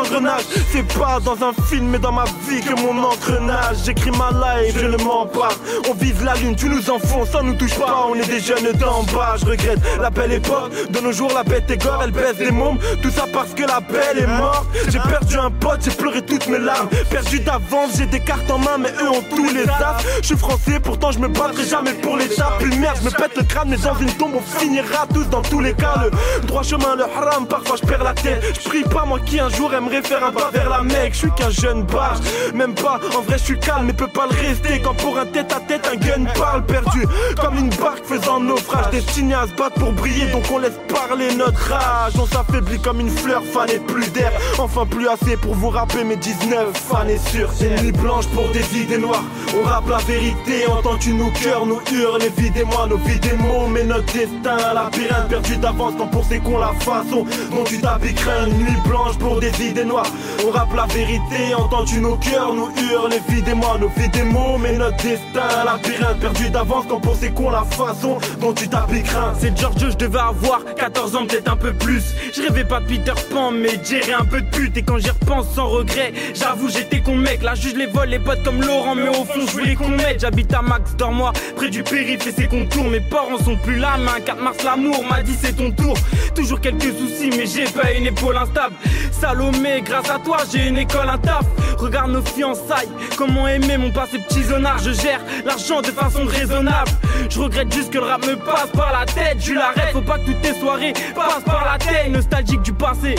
C'est 0.72 0.86
pas 0.98 1.18
dans 1.24 1.36
un 1.44 1.52
film, 1.68 1.88
mais 1.88 1.98
dans 1.98 2.12
ma 2.12 2.24
vie 2.48 2.60
que 2.60 2.74
mon 2.80 3.02
engrenage. 3.02 3.78
J'écris 3.84 4.10
ma 4.10 4.30
life, 4.30 4.76
je 4.78 4.86
ne 4.86 4.96
mens 4.98 5.26
pas. 5.26 5.48
On 5.88 5.94
vise 5.94 6.22
la 6.22 6.34
lune, 6.34 6.54
tu 6.56 6.68
nous 6.68 6.90
enfonces, 6.90 7.30
ça 7.30 7.42
nous 7.42 7.54
touche 7.54 7.74
pas. 7.74 8.06
On 8.10 8.14
est 8.14 8.26
des 8.26 8.40
jeunes 8.40 8.72
d'en 8.78 9.02
bas, 9.14 9.36
je 9.38 9.46
regrette 9.46 9.78
la 10.00 10.10
belle 10.10 10.32
époque. 10.32 10.72
De 10.90 11.00
nos 11.00 11.12
jours, 11.12 11.30
la 11.34 11.42
bête 11.42 11.70
est 11.70 11.82
gore, 11.82 12.02
elle 12.04 12.10
baisse 12.10 12.38
les 12.38 12.50
mômes. 12.50 12.78
Tout 13.02 13.10
ça 13.10 13.24
parce 13.32 13.50
que 13.54 13.62
la 13.62 13.80
belle 13.80 14.18
est 14.18 14.26
morte. 14.26 14.66
J'ai 14.88 14.98
perdu 14.98 15.38
un 15.38 15.50
pote, 15.50 15.80
j'ai 15.84 15.90
pleuré 15.90 16.22
toutes 16.22 16.46
mes 16.48 16.58
larmes. 16.58 16.88
Perdu 17.10 17.40
d'avance, 17.40 17.92
j'ai 17.96 18.06
des 18.06 18.20
cartes 18.20 18.50
en 18.50 18.58
main, 18.58 18.78
mais 18.78 18.92
eux 19.02 19.10
ont 19.10 19.24
tous 19.34 19.50
les 19.54 19.64
as. 19.68 19.96
Je 20.20 20.26
suis 20.26 20.36
français, 20.36 20.80
pourtant 20.80 21.12
je 21.12 21.18
me 21.18 21.28
battrai 21.28 21.64
jamais 21.64 21.94
pour 21.94 22.18
tapes. 22.18 22.62
Une 22.62 22.78
merde, 22.78 22.98
je 23.00 23.06
me 23.06 23.10
pète 23.10 23.36
le 23.36 23.44
crâne, 23.44 23.68
mais 23.70 23.78
dans 23.78 23.96
une 23.96 24.12
tombe, 24.12 24.34
on 24.34 24.58
finira 24.58 25.06
tous 25.12 25.24
dans 25.24 25.42
tous 25.42 25.60
les 25.60 25.72
cas. 25.72 25.94
Le 26.42 26.46
droit 26.46 26.62
chemin, 26.62 26.94
le 26.96 27.04
haram, 27.04 27.46
parfois 27.46 27.76
je 27.80 27.86
perds 27.86 28.04
la 28.04 28.12
tête. 28.12 28.42
Je 28.62 28.68
prie 28.68 28.82
pas 28.82 29.04
moi 29.04 29.18
qui 29.24 29.40
un 29.40 29.48
jour 29.48 29.72
aimerait 29.72 30.02
faire 30.10 30.24
un 30.24 30.32
pas 30.32 30.50
vers 30.52 30.68
la 30.68 30.82
mec. 30.82 31.12
Je 31.12 31.18
suis 31.18 31.30
qu'un 31.32 31.50
jeune 31.50 31.82
barge, 31.84 32.18
même 32.52 32.74
pas. 32.74 32.98
En 33.16 33.22
vrai, 33.22 33.38
je 33.38 33.44
suis 33.44 33.58
calme, 33.58 33.86
mais 33.86 33.92
peux 33.92 34.08
pas 34.08 34.26
le 34.30 34.48
rester. 34.48 34.80
Quand 34.82 34.94
pour 34.94 35.16
un 35.18 35.26
tête 35.26 35.52
à 35.52 35.60
tête, 35.60 35.88
un 35.92 35.96
gun 35.96 36.24
parle 36.36 36.64
perdu. 36.66 37.06
Comme 37.40 37.56
une 37.58 37.70
barque 37.70 38.04
faisant 38.04 38.40
naufrage, 38.40 38.90
destiné 38.90 39.34
à 39.34 39.46
se 39.46 39.54
battre 39.54 39.78
pour 39.78 39.92
briller. 39.92 40.26
Donc 40.32 40.44
on 40.52 40.58
laisse 40.58 40.78
parler 40.88 41.32
notre 41.34 41.60
rage. 41.70 42.14
On 42.20 42.26
s'affaiblit 42.26 42.80
comme 42.80 43.00
une 43.00 43.10
fleur 43.10 43.42
fanée, 43.44 43.78
plus 43.86 44.10
d'air. 44.12 44.32
Enfin, 44.58 44.84
plus 44.84 45.08
assez 45.08 45.36
pour 45.36 45.54
vous 45.54 45.68
rapper 45.68 46.02
mes 46.02 46.16
19 46.16 46.72
fanés 46.74 47.20
sur 47.32 47.52
C'est 47.52 47.68
une 47.68 47.82
nuit 47.82 47.92
blanche 47.92 48.26
pour 48.28 48.48
des 48.50 48.66
idées 48.76 48.98
noires. 48.98 49.24
On 49.56 49.62
rappe 49.68 49.88
la 49.88 49.98
vérité, 49.98 50.66
entends-tu 50.66 51.12
nos 51.14 51.30
cœurs, 51.30 51.66
nos 51.66 51.80
hurles, 51.92 52.22
évidemment, 52.22 52.86
nos 52.88 52.98
vies 52.98 53.20
des 53.20 53.36
mots. 53.36 53.68
Mais 53.68 53.84
notre 53.84 54.12
destin 54.12 54.56
la 54.56 54.74
labyrinthe 54.74 55.28
perdu 55.28 55.56
d'avance. 55.56 55.94
Tant 55.96 56.08
pour 56.08 56.24
ces 56.24 56.40
cons, 56.40 56.58
la 56.58 56.72
façon 56.80 57.24
dont 57.52 57.64
tu 57.64 57.80
t'habilles 57.80 58.14
Une 58.46 58.58
nuit 58.58 58.80
blanche 58.86 59.16
pour 59.18 59.38
des 59.38 59.52
idées 59.62 59.84
noires. 59.84 59.99
On 60.46 60.50
rappe 60.50 60.74
la 60.74 60.86
vérité, 60.86 61.54
entends-tu 61.56 62.00
nos 62.00 62.16
cœurs, 62.16 62.54
nos 62.54 62.70
hurles, 62.70 63.12
évidemment, 63.28 63.78
nos 63.78 63.88
vies 63.96 64.08
des 64.08 64.22
mots. 64.22 64.58
Mais 64.58 64.72
notre 64.72 64.96
destin 64.96 65.48
la 65.64 65.76
labyrinthe 65.76 66.20
perdu 66.20 66.50
d'avance. 66.50 66.86
Tant 66.88 67.00
pour 67.00 67.16
ces 67.16 67.30
la 67.50 67.64
façon 67.64 68.18
dont 68.40 68.52
tu 68.52 68.68
t'habilles 68.68 69.02
C'est 69.38 69.58
George, 69.58 69.74
je 69.78 69.96
devais 69.96 70.18
avoir 70.18 70.64
14 70.76 71.16
ans, 71.16 71.26
peut-être 71.26 71.50
un 71.50 71.56
peu 71.56 71.72
plus. 71.72 72.02
Je 72.34 72.42
rêvais 72.42 72.64
pas 72.64 72.80
Peter 72.80 73.12
Pan, 73.30 73.50
mais 73.50 73.82
gérer 73.84 74.12
un 74.12 74.24
peu 74.24 74.40
de 74.40 74.50
pute. 74.50 74.76
Et 74.76 74.82
quand 74.82 74.98
j'y 74.98 75.10
repense 75.10 75.46
sans 75.54 75.68
regret, 75.68 76.12
j'avoue, 76.34 76.68
j'étais 76.68 77.00
con 77.00 77.16
mec. 77.16 77.42
Là, 77.42 77.54
juge 77.54 77.74
les 77.74 77.86
vols, 77.86 78.08
les 78.08 78.18
potes 78.18 78.42
comme 78.44 78.60
Laurent, 78.60 78.94
mais 78.94 79.08
au 79.08 79.24
fond, 79.24 79.46
je 79.46 79.52
voulais 79.52 79.74
qu'on 79.74 79.88
mette. 79.88 80.20
J'habite 80.20 80.52
à 80.54 80.62
Max, 80.62 80.94
moi, 81.12 81.32
près 81.56 81.70
du 81.70 81.82
périph' 81.82 82.26
et 82.26 82.32
ses 82.32 82.46
contours. 82.46 82.84
Mes 82.84 83.00
parents 83.00 83.38
sont 83.38 83.56
plus 83.56 83.78
là, 83.78 83.96
mais 83.98 84.10
un 84.10 84.20
4 84.20 84.40
mars, 84.42 84.62
l'amour 84.64 85.04
m'a 85.08 85.22
dit 85.22 85.36
c'est 85.40 85.56
ton 85.56 85.70
tour. 85.70 85.96
Toujours 86.34 86.60
quelques 86.60 86.82
soucis, 86.82 87.30
mais 87.30 87.46
j'ai 87.46 87.64
pas 87.64 87.92
une 87.92 88.06
épaule 88.06 88.36
instable. 88.36 88.74
Salomé, 89.12 89.82
grâce 89.90 90.10
à 90.10 90.18
toi, 90.20 90.38
j'ai 90.50 90.68
une 90.68 90.78
école, 90.78 91.08
un 91.08 91.18
taf. 91.18 91.44
Regarde 91.76 92.12
nos 92.12 92.22
fiançailles, 92.22 92.88
comment 93.16 93.48
aimer 93.48 93.76
mon 93.76 93.90
passé 93.90 94.18
petit 94.18 94.44
zonard. 94.44 94.78
Je 94.78 94.92
gère 94.92 95.20
l'argent 95.44 95.80
de 95.80 95.86
façon 95.86 96.24
raisonnable. 96.26 96.90
Je 97.28 97.40
regrette 97.40 97.72
juste 97.72 97.90
que 97.90 97.98
le 97.98 98.04
rap 98.04 98.24
me 98.26 98.36
passe 98.36 98.68
par 98.72 98.92
la 98.92 99.06
tête. 99.06 99.38
Je 99.40 99.54
l'arrête, 99.54 99.92
faut 99.92 100.00
pas 100.00 100.18
que 100.18 100.26
toutes 100.26 100.42
tes 100.42 100.54
soirées 100.54 100.92
passent 101.14 101.44
par 101.44 101.64
la 101.64 101.78
tête. 101.78 102.10
Nostalgique 102.10 102.62
du 102.62 102.72
passé, 102.72 103.14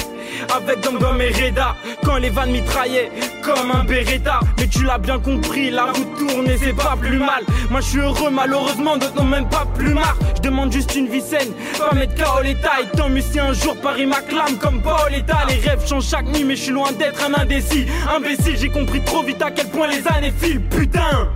avec 0.56 0.82
Gangom 0.84 1.20
et 1.20 1.32
Reda. 1.32 1.76
Quand 2.04 2.18
les 2.18 2.30
vannes 2.30 2.52
mitraillaient 2.52 3.12
comme 3.42 3.72
un 3.72 3.84
Beretta. 3.84 4.40
Mais 4.58 4.68
tu 4.68 4.84
l'as 4.84 4.98
bien 4.98 5.20
compris, 5.20 5.72
la 5.72 5.86
route 5.86 6.18
tourne 6.18 6.48
et 6.48 6.58
c'est 6.58 6.74
pas 6.74 6.96
plus 7.00 7.18
mal. 7.18 7.44
Moi 7.70 7.82
je 7.82 7.88
suis 7.88 8.00
heureux, 8.00 8.30
malheureusement, 8.32 8.98
d'autres 8.98 9.16
n'ont 9.16 9.24
même 9.24 9.50
pas 9.50 9.66
plus 9.76 9.94
marre. 9.94 10.18
Je 10.36 10.42
demande 10.42 10.72
juste 10.72 10.96
une 10.96 11.08
vie 11.08 11.22
saine, 11.22 11.50
pas 11.78 11.96
mettre 11.96 12.16
KO 12.16 12.42
l'état. 12.44 12.82
Et 12.82 12.98
tant 12.98 13.10
mieux 13.10 13.22
si 13.22 13.40
un 13.40 13.54
jour 13.54 13.76
Paris 13.82 14.06
m'acclame 14.06 14.58
comme 14.60 14.82
Paoletta. 14.82 15.40
Les 15.50 15.68
rêves 15.68 15.88
changent 15.88 16.08
chaque 16.10 16.28
nuit, 16.28 16.44
mais 16.52 16.58
je 16.58 16.64
suis 16.64 16.72
loin 16.74 16.92
d'être 16.92 17.24
un 17.24 17.34
indécis. 17.34 17.86
Imbécile, 18.14 18.58
j'ai 18.60 18.68
compris 18.68 19.02
trop 19.06 19.24
vite 19.24 19.42
à 19.42 19.52
quel 19.52 19.68
point 19.68 19.88
les 19.88 20.06
années 20.06 20.34
filent, 20.38 20.60
putain. 20.60 21.30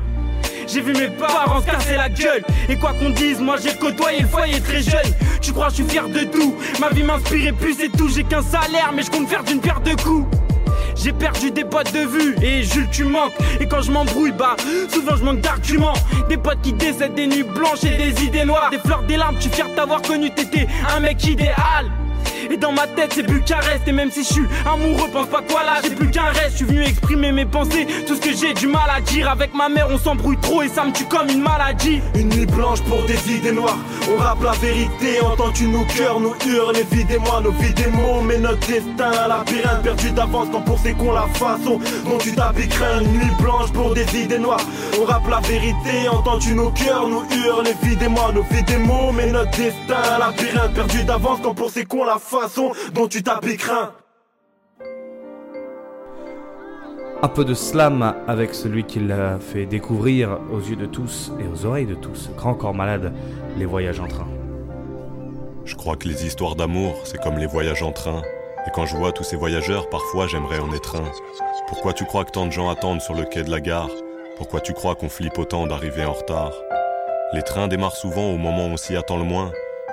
J'ai 0.68 0.82
vu 0.82 0.92
mes 0.92 1.08
parents 1.08 1.62
se 1.62 1.66
casser 1.68 1.96
la 1.96 2.10
gueule. 2.10 2.44
Et 2.68 2.76
quoi 2.76 2.92
qu'on 2.92 3.12
dise, 3.12 3.40
moi 3.40 3.56
j'ai 3.64 3.74
côtoyé 3.78 4.24
le 4.24 4.28
foyer 4.28 4.60
très 4.60 4.82
jeune. 4.82 5.14
Tu 5.40 5.54
crois, 5.54 5.70
je 5.70 5.76
suis 5.76 5.84
fier 5.86 6.10
de 6.10 6.26
tout? 6.26 6.54
Ma 6.82 6.90
vie 6.90 7.04
m'inspirait 7.04 7.54
plus 7.54 7.80
et 7.80 7.90
tout. 7.90 8.10
J'ai 8.10 8.26
qu'un 8.26 8.42
salaire, 8.42 8.92
mais 8.94 9.04
je 9.04 9.10
compte 9.10 9.30
faire 9.30 9.46
d'une 9.46 9.62
paire 9.62 9.80
de 9.80 9.92
coups. 10.02 10.28
J'ai 10.98 11.14
perdu 11.14 11.50
des 11.50 11.64
potes 11.64 11.94
de 11.94 12.00
vue 12.00 12.36
et 12.42 12.64
Jules 12.64 12.90
tu 12.92 13.06
manques 13.06 13.34
Et 13.60 13.68
quand 13.68 13.82
je 13.82 13.92
m'embrouille 13.92 14.32
bah 14.32 14.56
souvent 14.90 15.18
je 15.18 15.24
manque 15.26 15.42
d'arguments 15.42 15.94
Des 16.30 16.38
potes 16.38 16.62
qui 16.62 16.72
décèdent 16.72 17.16
des 17.16 17.28
nuits 17.28 17.44
blanches 17.44 17.84
et 17.84 17.98
des 17.98 18.24
idées 18.24 18.46
noires 18.46 18.70
Des 18.72 18.80
fleurs, 18.80 19.04
des 19.04 19.18
larmes, 19.18 19.36
tu 19.38 19.50
fier 19.50 19.68
t'avoir 19.76 20.02
connu 20.02 20.32
T'étais 20.32 20.68
un 20.96 21.02
mec 21.02 21.22
idéal 21.26 21.92
et 22.52 22.58
dans 22.58 22.72
ma 22.72 22.88
tête 22.88 23.14
c'est 23.14 23.24
Bucarest 23.24 23.88
Et 23.88 23.92
même 23.92 24.12
si 24.12 24.24
je 24.24 24.34
suis 24.34 24.46
amoureux 24.66 25.10
pense 25.12 25.28
pas 25.28 25.42
quoi 25.42 25.64
là 25.64 25.76
J'ai 25.84 25.92
plus 25.92 26.10
qu'un 26.12 26.26
reste. 26.26 26.52
Je 26.52 26.58
suis 26.58 26.66
venu 26.66 26.84
exprimer 26.84 27.32
mes 27.32 27.46
pensées 27.46 27.88
Tout 28.08 28.16
ce 28.16 28.22
que 28.22 28.36
j'ai 28.36 28.54
du 28.54 28.68
mal 28.68 28.90
à 28.90 29.02
dire. 29.02 29.30
Avec 29.30 29.54
ma 29.54 29.70
mère 29.70 29.88
on 29.90 29.98
s'embrouille 29.98 30.38
trop 30.38 30.62
Et 30.62 30.70
ça 30.70 30.86
me 30.86 30.92
tue 30.92 31.06
comme 31.06 31.30
une 31.30 31.42
maladie. 31.42 32.02
Une 32.16 32.30
nuit 32.30 32.46
blanche 32.46 32.82
pour 32.84 33.04
des 33.06 33.32
idées 33.32 33.52
noires. 33.52 33.78
On 34.14 34.22
rappe 34.22 34.44
la 34.44 34.52
vérité 34.52 35.22
Entends-tu 35.22 35.68
nos 35.68 35.86
cœurs, 35.86 36.20
nos 36.20 36.36
hurles 36.46 36.78
Évidemment 36.78 37.42
nos 37.42 37.52
vies 37.52 37.74
des 37.74 37.88
mots. 37.88 38.22
Mais 38.22 38.38
notre 38.38 38.68
destin 38.68 39.12
la 39.12 39.28
labyrinthe 39.28 39.84
perdu 39.84 40.12
d'avance 40.12 40.52
Tant 40.52 40.62
pour 40.62 40.80
ces 40.80 40.94
cons 40.94 41.14
la 41.14 41.28
façon 41.34 41.80
dont 42.06 42.18
tu 42.20 42.34
t'habilles 42.34 42.70
Une 43.02 43.12
nuit 43.14 43.32
blanche 43.42 43.72
pour 43.72 43.94
des 43.94 44.06
idées 44.16 44.40
noires. 44.40 44.66
On 45.02 45.06
rappe 45.06 45.28
la 45.30 45.40
vérité 45.40 46.08
Entends-tu 46.12 46.54
nos 46.54 46.70
cœurs, 46.72 47.08
nos 47.08 47.24
hurles 47.24 47.68
Évidemment 47.84 48.32
nos 48.34 48.44
vies 48.44 48.64
des 48.64 48.78
mots. 48.78 49.12
Mais 49.14 49.32
notre 49.32 49.52
destin 49.52 50.02
la 50.20 50.28
labyrinthe 50.28 50.74
perdu 50.74 51.04
d'avance 51.04 51.42
Tant 51.42 51.54
pour 51.54 51.70
ces 51.70 51.86
cons 51.86 52.04
la 52.04 52.18
façon 52.20 52.35
dont 52.94 53.08
tu 53.08 53.24
t'appliqueras. 53.24 53.92
Un 57.22 57.28
peu 57.30 57.46
de 57.46 57.54
slam 57.54 58.14
avec 58.28 58.54
celui 58.54 58.84
qui 58.84 59.00
l'a 59.00 59.40
fait 59.40 59.66
découvrir 59.66 60.38
aux 60.52 60.60
yeux 60.60 60.76
de 60.76 60.86
tous 60.86 61.32
et 61.40 61.48
aux 61.48 61.66
oreilles 61.66 61.86
de 61.86 61.96
tous. 61.96 62.30
Grand 62.38 62.54
corps 62.54 62.74
malade, 62.74 63.14
les 63.58 63.66
voyages 63.66 64.00
en 64.00 64.08
train. 64.08 64.28
Je 65.64 65.76
crois 65.76 65.96
que 65.96 66.08
les 66.08 66.26
histoires 66.26 66.56
d'amour, 66.56 66.94
c'est 67.06 67.22
comme 67.22 67.38
les 67.38 67.48
voyages 67.48 67.82
en 67.82 67.92
train. 67.92 68.22
Et 68.68 68.72
quand 68.74 68.86
je 68.86 68.96
vois 68.96 69.12
tous 69.12 69.24
ces 69.24 69.38
voyageurs, 69.38 69.90
parfois 69.90 70.28
j'aimerais 70.28 70.60
en 70.60 70.72
être 70.74 70.98
un. 70.98 71.12
Pourquoi 71.68 71.94
tu 71.94 72.06
crois 72.06 72.26
que 72.26 72.32
tant 72.32 72.46
de 72.46 72.52
gens 72.52 72.70
attendent 72.70 73.02
sur 73.02 73.16
le 73.16 73.24
quai 73.24 73.44
de 73.44 73.50
la 73.50 73.62
gare? 73.62 73.90
Pourquoi 74.38 74.60
tu 74.60 74.74
crois 74.74 74.96
qu'on 74.96 75.10
flippe 75.10 75.40
autant 75.40 75.66
d'arriver 75.66 76.06
en 76.06 76.14
retard? 76.14 76.52
Les 77.34 77.42
trains 77.42 77.68
démarrent 77.68 77.96
souvent 77.96 78.30
au 78.32 78.38
moment 78.38 78.68
où 78.68 78.72
on 78.74 78.78
s'y 78.78 78.96
attend 78.96 79.18
le 79.18 79.24
moins. 79.24 79.52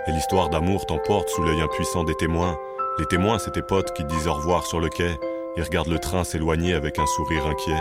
Et 0.08 0.12
l'histoire 0.12 0.48
d'amour 0.48 0.84
t'emporte 0.86 1.28
sous 1.28 1.42
l'œil 1.42 1.60
impuissant 1.60 2.02
des 2.02 2.16
témoins. 2.16 2.58
Les 2.98 3.06
témoins, 3.06 3.38
c'est 3.38 3.52
tes 3.52 3.62
potes 3.62 3.92
qui 3.92 4.04
disent 4.04 4.26
au 4.26 4.34
revoir 4.34 4.66
sur 4.66 4.80
le 4.80 4.88
quai. 4.88 5.16
Ils 5.56 5.62
regardent 5.62 5.92
le 5.92 6.00
train 6.00 6.24
s'éloigner 6.24 6.74
avec 6.74 6.98
un 6.98 7.06
sourire 7.06 7.46
inquiet. 7.46 7.80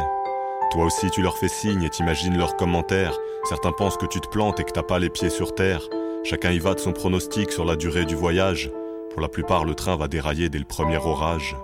Toi 0.72 0.86
aussi, 0.86 1.10
tu 1.10 1.24
leur 1.24 1.38
fais 1.38 1.48
signe 1.48 1.82
et 1.82 1.90
t'imagines 1.90 2.38
leurs 2.38 2.58
commentaires. 2.58 3.18
Certains 3.46 3.72
pensent 3.72 3.98
que 3.98 4.06
tu 4.06 4.22
te 4.22 4.28
plantes 4.28 4.60
et 4.60 4.64
que 4.64 4.72
t'as 4.72 4.84
pas 4.84 5.00
les 5.00 5.10
pieds 5.10 5.32
sur 5.32 5.56
terre. 5.56 5.82
Chacun 6.24 6.52
y 6.52 6.60
va 6.60 6.76
de 6.76 6.80
son 6.80 6.94
pronostic 6.94 7.52
sur 7.52 7.66
la 7.66 7.76
durée 7.76 8.06
du 8.06 8.16
voyage. 8.16 8.70
Pour 9.10 9.22
la 9.22 9.28
plupart, 9.28 9.66
le 9.66 9.74
train 9.74 9.96
va 9.96 10.08
dérailler 10.08 10.50
dès 10.50 10.60
le 10.60 10.66
premier 10.66 10.98
orage. 10.98 11.56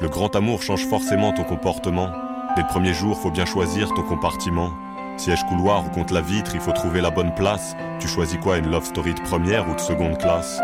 Le 0.00 0.08
grand 0.08 0.36
amour 0.36 0.62
change 0.62 0.86
forcément 0.86 1.32
ton 1.32 1.44
comportement. 1.44 2.10
Dès 2.54 2.62
le 2.62 2.68
premier 2.68 2.92
jour, 2.92 3.18
faut 3.18 3.30
bien 3.30 3.46
choisir 3.46 3.94
ton 3.94 4.02
compartiment. 4.02 4.72
Siège 5.16 5.44
couloir 5.48 5.86
ou 5.86 5.88
contre 5.90 6.12
la 6.12 6.20
vitre, 6.20 6.54
il 6.54 6.60
faut 6.60 6.72
trouver 6.72 7.00
la 7.00 7.10
bonne 7.10 7.34
place. 7.34 7.74
Tu 7.98 8.06
choisis 8.06 8.38
quoi, 8.38 8.58
une 8.58 8.70
love 8.70 8.84
story 8.84 9.14
de 9.14 9.20
première 9.20 9.68
ou 9.68 9.74
de 9.74 9.80
seconde 9.80 10.18
classe? 10.18 10.60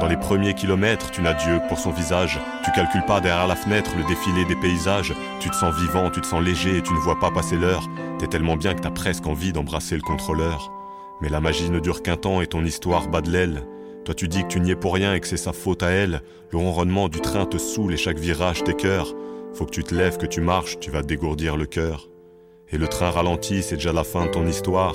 Dans 0.00 0.06
les 0.06 0.16
premiers 0.16 0.54
kilomètres, 0.54 1.10
tu 1.10 1.22
n'as 1.22 1.34
Dieu 1.34 1.60
pour 1.68 1.78
son 1.78 1.90
visage. 1.90 2.38
Tu 2.64 2.70
calcules 2.72 3.04
pas 3.04 3.20
derrière 3.20 3.46
la 3.46 3.56
fenêtre 3.56 3.92
le 3.96 4.04
défilé 4.04 4.44
des 4.44 4.54
paysages. 4.56 5.14
Tu 5.40 5.50
te 5.50 5.56
sens 5.56 5.74
vivant, 5.74 6.10
tu 6.10 6.20
te 6.20 6.26
sens 6.26 6.42
léger 6.42 6.78
et 6.78 6.82
tu 6.82 6.92
ne 6.92 6.98
vois 6.98 7.18
pas 7.18 7.30
passer 7.30 7.56
l'heure. 7.56 7.88
T'es 8.18 8.26
tellement 8.26 8.56
bien 8.56 8.74
que 8.74 8.80
t'as 8.80 8.90
presque 8.90 9.26
envie 9.26 9.52
d'embrasser 9.52 9.96
le 9.96 10.02
contrôleur. 10.02 10.70
Mais 11.20 11.28
la 11.28 11.40
magie 11.40 11.70
ne 11.70 11.80
dure 11.80 12.02
qu'un 12.02 12.16
temps 12.16 12.42
et 12.42 12.46
ton 12.46 12.64
histoire 12.64 13.08
bat 13.08 13.22
de 13.22 13.30
l'aile. 13.30 13.62
Toi 14.04 14.14
tu 14.14 14.28
dis 14.28 14.42
que 14.42 14.48
tu 14.48 14.60
n'y 14.60 14.70
es 14.70 14.76
pour 14.76 14.94
rien 14.94 15.14
et 15.14 15.20
que 15.20 15.26
c'est 15.26 15.36
sa 15.36 15.52
faute 15.52 15.82
à 15.82 15.88
elle. 15.88 16.20
Le 16.52 16.58
ronronnement 16.58 17.08
du 17.08 17.20
train 17.20 17.46
te 17.46 17.56
saoule 17.56 17.94
et 17.94 17.96
chaque 17.96 18.18
virage 18.18 18.62
t'écœure. 18.62 19.14
Faut 19.54 19.64
que 19.64 19.70
tu 19.70 19.82
te 19.82 19.94
lèves, 19.94 20.18
que 20.18 20.26
tu 20.26 20.42
marches, 20.42 20.78
tu 20.78 20.90
vas 20.90 21.02
dégourdir 21.02 21.56
le 21.56 21.64
cœur. 21.64 22.08
Et 22.72 22.78
le 22.78 22.88
train 22.88 23.10
ralentit, 23.10 23.62
c'est 23.62 23.76
déjà 23.76 23.92
la 23.92 24.04
fin 24.04 24.26
de 24.26 24.30
ton 24.30 24.46
histoire. 24.46 24.94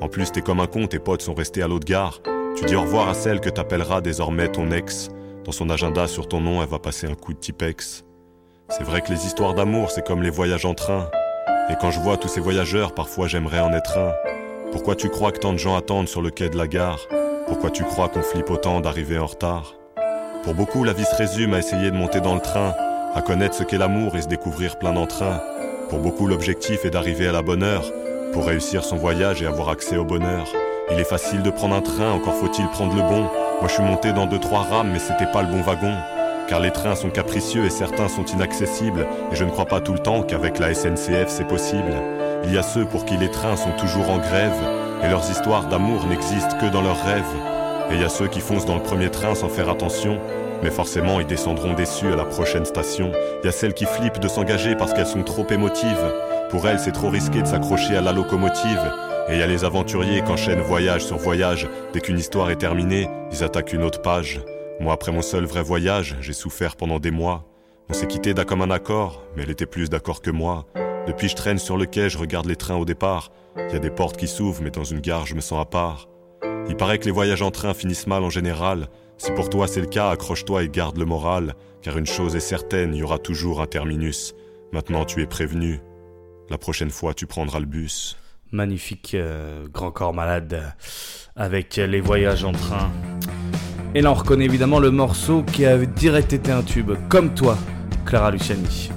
En 0.00 0.08
plus 0.08 0.32
t'es 0.32 0.40
comme 0.40 0.60
un 0.60 0.66
con, 0.66 0.86
tes 0.86 0.98
potes 0.98 1.22
sont 1.22 1.34
restés 1.34 1.62
à 1.62 1.68
l'autre 1.68 1.86
gare. 1.86 2.20
Tu 2.56 2.64
dis 2.64 2.74
au 2.74 2.82
revoir 2.82 3.08
à 3.08 3.14
celle 3.14 3.40
que 3.40 3.48
t'appelleras 3.48 4.00
désormais 4.00 4.48
ton 4.48 4.70
ex. 4.72 5.08
Dans 5.44 5.52
son 5.52 5.70
agenda 5.70 6.06
sur 6.06 6.28
ton 6.28 6.40
nom, 6.40 6.62
elle 6.62 6.68
va 6.68 6.78
passer 6.78 7.06
un 7.06 7.14
coup 7.14 7.32
de 7.32 7.38
Tipex. 7.38 8.04
C'est 8.68 8.84
vrai 8.84 9.00
que 9.00 9.12
les 9.12 9.26
histoires 9.26 9.54
d'amour, 9.54 9.90
c'est 9.90 10.04
comme 10.04 10.22
les 10.22 10.30
voyages 10.30 10.64
en 10.64 10.74
train. 10.74 11.08
Et 11.70 11.74
quand 11.80 11.90
je 11.90 12.00
vois 12.00 12.16
tous 12.16 12.28
ces 12.28 12.40
voyageurs, 12.40 12.94
parfois 12.94 13.28
j'aimerais 13.28 13.60
en 13.60 13.72
être 13.72 13.98
un. 13.98 14.12
Pourquoi 14.72 14.96
tu 14.96 15.08
crois 15.08 15.30
que 15.30 15.38
tant 15.38 15.52
de 15.52 15.58
gens 15.58 15.76
attendent 15.76 16.08
sur 16.08 16.22
le 16.22 16.30
quai 16.30 16.48
de 16.48 16.56
la 16.56 16.66
gare? 16.66 17.00
Pourquoi 17.46 17.70
tu 17.70 17.84
crois 17.84 18.08
qu'on 18.08 18.22
flippe 18.22 18.50
autant 18.50 18.80
d'arriver 18.80 19.18
en 19.18 19.26
retard? 19.26 19.74
Pour 20.42 20.54
beaucoup, 20.54 20.82
la 20.82 20.92
vie 20.92 21.04
se 21.04 21.14
résume 21.14 21.54
à 21.54 21.58
essayer 21.58 21.90
de 21.90 21.96
monter 21.96 22.20
dans 22.20 22.34
le 22.34 22.40
train, 22.40 22.74
à 23.14 23.22
connaître 23.22 23.54
ce 23.54 23.62
qu'est 23.62 23.78
l'amour 23.78 24.16
et 24.16 24.22
se 24.22 24.28
découvrir 24.28 24.78
plein 24.78 24.92
d'entrain. 24.92 25.40
Pour 25.92 26.00
beaucoup, 26.00 26.26
l'objectif 26.26 26.86
est 26.86 26.90
d'arriver 26.90 27.28
à 27.28 27.32
la 27.32 27.42
bonne 27.42 27.62
heure, 27.62 27.84
pour 28.32 28.46
réussir 28.46 28.82
son 28.82 28.96
voyage 28.96 29.42
et 29.42 29.46
avoir 29.46 29.68
accès 29.68 29.98
au 29.98 30.06
bonheur. 30.06 30.46
Il 30.90 30.98
est 30.98 31.04
facile 31.04 31.42
de 31.42 31.50
prendre 31.50 31.76
un 31.76 31.82
train, 31.82 32.12
encore 32.12 32.32
faut-il 32.32 32.66
prendre 32.68 32.96
le 32.96 33.02
bon. 33.02 33.20
Moi 33.60 33.68
je 33.68 33.74
suis 33.74 33.82
monté 33.82 34.14
dans 34.14 34.24
deux 34.24 34.38
trois 34.38 34.62
rames, 34.62 34.88
mais 34.90 34.98
c'était 34.98 35.30
pas 35.30 35.42
le 35.42 35.48
bon 35.48 35.60
wagon. 35.60 35.94
Car 36.48 36.60
les 36.60 36.70
trains 36.70 36.94
sont 36.94 37.10
capricieux 37.10 37.66
et 37.66 37.70
certains 37.70 38.08
sont 38.08 38.24
inaccessibles, 38.24 39.06
et 39.30 39.36
je 39.36 39.44
ne 39.44 39.50
crois 39.50 39.66
pas 39.66 39.82
tout 39.82 39.92
le 39.92 39.98
temps 39.98 40.22
qu'avec 40.22 40.58
la 40.58 40.72
SNCF 40.72 41.28
c'est 41.28 41.46
possible. 41.46 41.92
Il 42.44 42.54
y 42.54 42.56
a 42.56 42.62
ceux 42.62 42.86
pour 42.86 43.04
qui 43.04 43.18
les 43.18 43.30
trains 43.30 43.56
sont 43.56 43.72
toujours 43.72 44.08
en 44.08 44.16
grève, 44.16 44.56
et 45.04 45.08
leurs 45.08 45.30
histoires 45.30 45.66
d'amour 45.66 46.06
n'existent 46.06 46.56
que 46.58 46.72
dans 46.72 46.80
leurs 46.80 47.04
rêves. 47.04 47.36
Et 47.90 47.96
il 47.96 48.00
y 48.00 48.04
a 48.04 48.08
ceux 48.08 48.28
qui 48.28 48.40
foncent 48.40 48.64
dans 48.64 48.76
le 48.76 48.82
premier 48.82 49.10
train 49.10 49.34
sans 49.34 49.50
faire 49.50 49.68
attention, 49.68 50.18
mais 50.62 50.70
forcément 50.70 51.20
ils 51.20 51.26
descendront 51.26 51.74
déçus 51.74 52.12
à 52.12 52.16
la 52.16 52.24
prochaine 52.24 52.64
station. 52.64 53.12
Il 53.42 53.46
y 53.46 53.48
a 53.48 53.52
celles 53.52 53.74
qui 53.74 53.86
flippent 53.86 54.20
de 54.20 54.28
s'engager 54.28 54.76
parce 54.76 54.92
qu'elles 54.92 55.06
sont 55.06 55.22
trop 55.22 55.46
émotives. 55.50 56.12
Pour 56.50 56.68
elles 56.68 56.78
c'est 56.78 56.92
trop 56.92 57.10
risqué 57.10 57.42
de 57.42 57.46
s'accrocher 57.46 57.96
à 57.96 58.00
la 58.00 58.12
locomotive. 58.12 58.92
Et 59.28 59.34
il 59.34 59.38
y 59.38 59.42
a 59.42 59.46
les 59.46 59.64
aventuriers 59.64 60.22
qui 60.22 60.30
enchaînent 60.30 60.60
voyage 60.60 61.04
sur 61.04 61.16
voyage. 61.16 61.68
Dès 61.92 62.00
qu'une 62.00 62.18
histoire 62.18 62.50
est 62.50 62.56
terminée, 62.56 63.08
ils 63.30 63.44
attaquent 63.44 63.72
une 63.72 63.84
autre 63.84 64.02
page. 64.02 64.40
Moi, 64.80 64.92
après 64.92 65.12
mon 65.12 65.22
seul 65.22 65.44
vrai 65.44 65.62
voyage, 65.62 66.16
j'ai 66.20 66.32
souffert 66.32 66.74
pendant 66.74 66.98
des 66.98 67.12
mois. 67.12 67.44
On 67.88 67.92
s'est 67.94 68.08
quitté 68.08 68.34
d'un 68.34 68.44
comme 68.44 68.62
un 68.62 68.70
accord, 68.70 69.22
mais 69.36 69.44
elle 69.44 69.50
était 69.50 69.66
plus 69.66 69.88
d'accord 69.88 70.22
que 70.22 70.30
moi. 70.30 70.66
Depuis, 71.06 71.28
je 71.28 71.36
traîne 71.36 71.58
sur 71.58 71.76
le 71.76 71.86
quai, 71.86 72.08
je 72.08 72.18
regarde 72.18 72.46
les 72.46 72.56
trains 72.56 72.76
au 72.76 72.84
départ. 72.84 73.30
Il 73.56 73.72
y 73.72 73.76
a 73.76 73.80
des 73.80 73.90
portes 73.90 74.16
qui 74.16 74.26
s'ouvrent, 74.26 74.62
mais 74.62 74.70
dans 74.70 74.84
une 74.84 75.00
gare, 75.00 75.26
je 75.26 75.34
me 75.34 75.40
sens 75.40 75.60
à 75.60 75.66
part. 75.66 76.08
Il 76.68 76.76
paraît 76.76 76.98
que 76.98 77.04
les 77.04 77.10
voyages 77.10 77.42
en 77.42 77.50
train 77.50 77.74
finissent 77.74 78.06
mal 78.06 78.24
en 78.24 78.30
général. 78.30 78.88
Si 79.22 79.30
pour 79.30 79.48
toi 79.48 79.68
c'est 79.68 79.80
le 79.80 79.86
cas, 79.86 80.10
accroche-toi 80.10 80.64
et 80.64 80.68
garde 80.68 80.98
le 80.98 81.04
moral, 81.04 81.54
car 81.80 81.96
une 81.96 82.06
chose 82.06 82.34
est 82.34 82.40
certaine, 82.40 82.92
il 82.92 82.98
y 82.98 83.02
aura 83.04 83.20
toujours 83.20 83.62
un 83.62 83.68
terminus. 83.68 84.34
Maintenant, 84.72 85.04
tu 85.04 85.22
es 85.22 85.26
prévenu. 85.26 85.78
La 86.50 86.58
prochaine 86.58 86.90
fois, 86.90 87.14
tu 87.14 87.28
prendras 87.28 87.60
le 87.60 87.66
bus. 87.66 88.16
Magnifique 88.50 89.14
euh, 89.14 89.68
Grand 89.68 89.92
Corps 89.92 90.12
Malade 90.12 90.74
avec 91.36 91.76
les 91.76 92.00
voyages 92.00 92.42
en 92.42 92.50
train. 92.50 92.90
Et 93.94 94.00
là, 94.00 94.10
on 94.10 94.14
reconnaît 94.14 94.46
évidemment 94.46 94.80
le 94.80 94.90
morceau 94.90 95.44
qui 95.44 95.66
a 95.66 95.78
direct 95.78 96.32
été 96.32 96.50
un 96.50 96.64
tube, 96.64 96.90
comme 97.08 97.32
toi, 97.32 97.56
Clara 98.04 98.32
Luciani. 98.32 98.90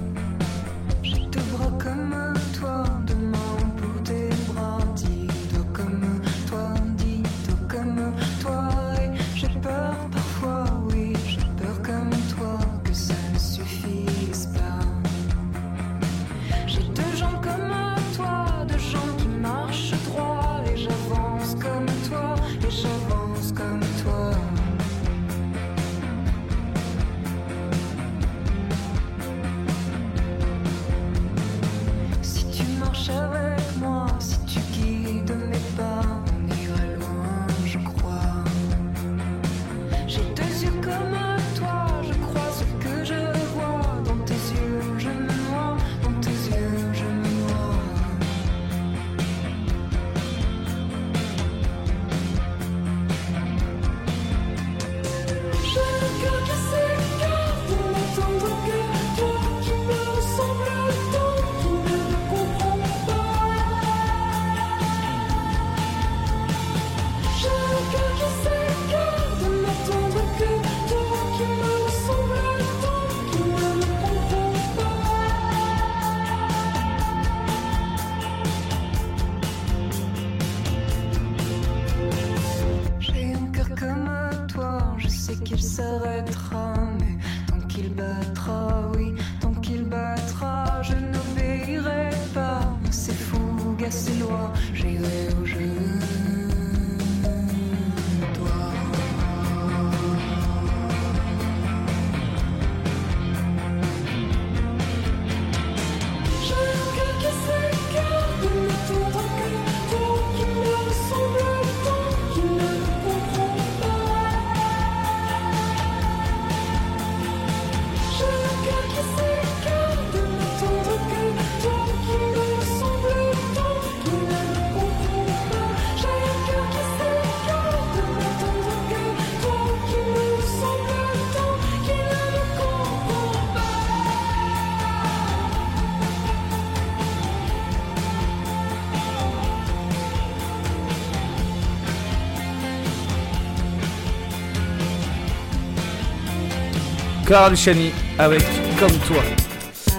Clara 147.26 147.50
Luciani 147.50 147.92
avec 148.20 148.44
Comme 148.80 148.92
toi. 149.08 149.24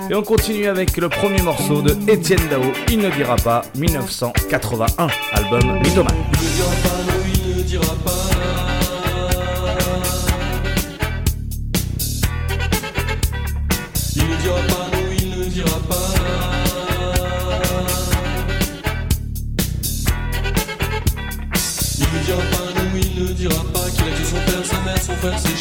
Et 0.09 0.15
on 0.15 0.23
continue 0.23 0.67
avec 0.69 0.97
le 0.97 1.09
premier 1.09 1.43
morceau 1.43 1.83
de 1.83 1.97
Étienne 2.09 2.47
Dao, 2.49 2.63
Il 2.89 2.99
ne 3.01 3.11
dira 3.11 3.35
pas 3.37 3.63
1981, 3.75 5.09
album 5.33 5.81
Mythoman. 5.83 6.15
Il 6.41 6.47
ne 6.47 6.53
dira 6.53 6.71
pas, 6.85 7.03
non, 7.03 7.19
il 7.35 7.57
ne 7.57 7.63
dira 7.63 7.95
pas. 8.05 8.13
Il 14.15 14.23
ne 14.23 14.37
dira 14.37 14.57
pas 14.69 14.87
nous 14.93 15.13
il 15.19 15.31
ne 15.31 15.45
dira 15.47 15.79
pas. 15.89 15.95
Il 21.99 22.07
ne 22.13 22.25
dira 22.25 22.39
pas, 22.39 22.83
nous 22.83 23.01
il 23.03 23.23
ne 23.25 23.33
dira 23.33 23.65
pas 23.73 23.91
qu'il 23.91 24.05
a 24.05 24.17
tué 24.17 24.25
son 24.25 24.37
père, 24.37 24.65
sa 24.65 24.81
mère, 24.81 25.03
son 25.03 25.13
frère, 25.15 25.39
ses 25.39 25.56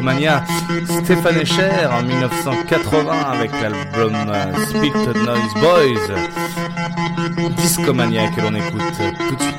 Micromania. 0.00 0.44
Stéphane 1.02 1.40
Echer 1.40 1.86
en 1.90 2.02
1980 2.02 3.12
avec 3.32 3.50
l'album 3.60 4.14
euh, 4.14 4.66
Speak 4.66 4.92
the 4.92 5.14
Noise 5.16 5.54
Boys. 5.60 6.14
Discomania 7.56 8.28
que 8.28 8.40
l'on 8.40 8.54
écoute 8.54 8.80
tout 9.28 9.34
de 9.34 9.42
suite. 9.42 9.58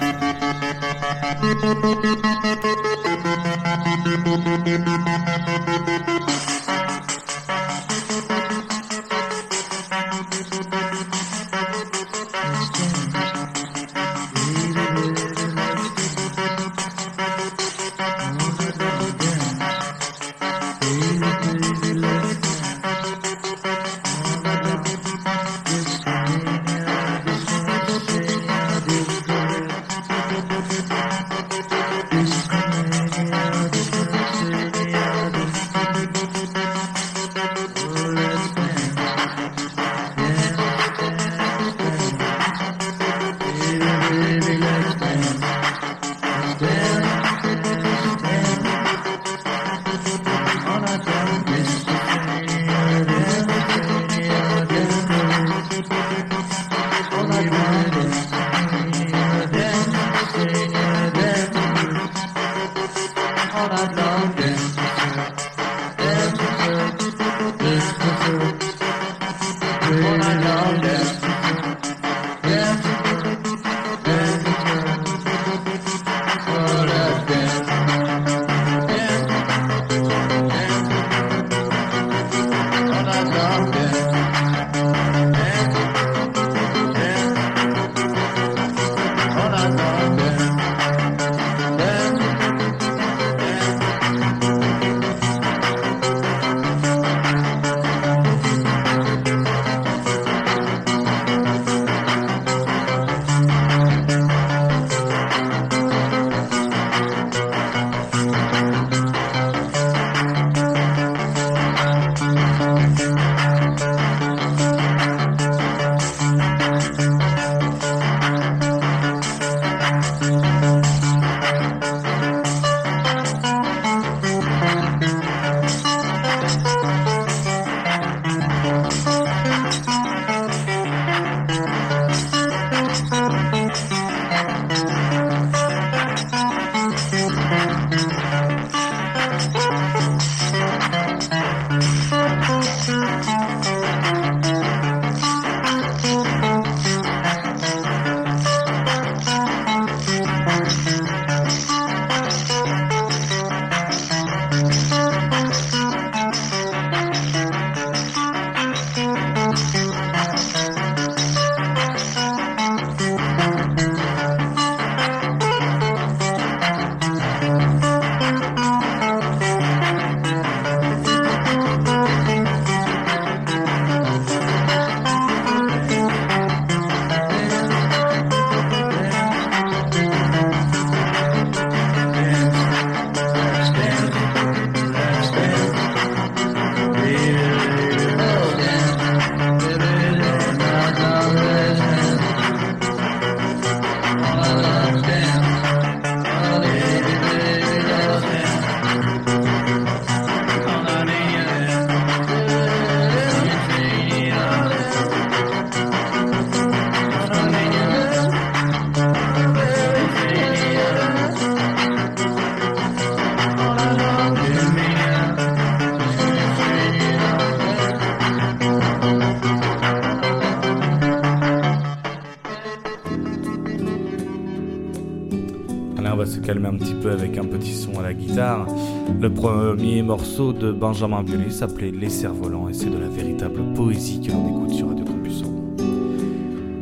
Le 229.30 229.36
premier 229.36 230.02
morceau 230.02 230.54
de 230.54 230.72
Benjamin 230.72 231.22
Biolay 231.22 231.52
s'appelait 231.52 231.92
Les 231.92 232.10
Cerfs-Volants 232.10 232.68
et 232.68 232.74
c'est 232.74 232.90
de 232.90 232.98
la 232.98 233.08
véritable 233.08 233.62
poésie 233.76 234.20
que 234.20 234.32
l'on 234.32 234.50
écoute 234.50 234.72
sur 234.72 234.90
Radio 234.90 235.06
Campus 235.06 235.44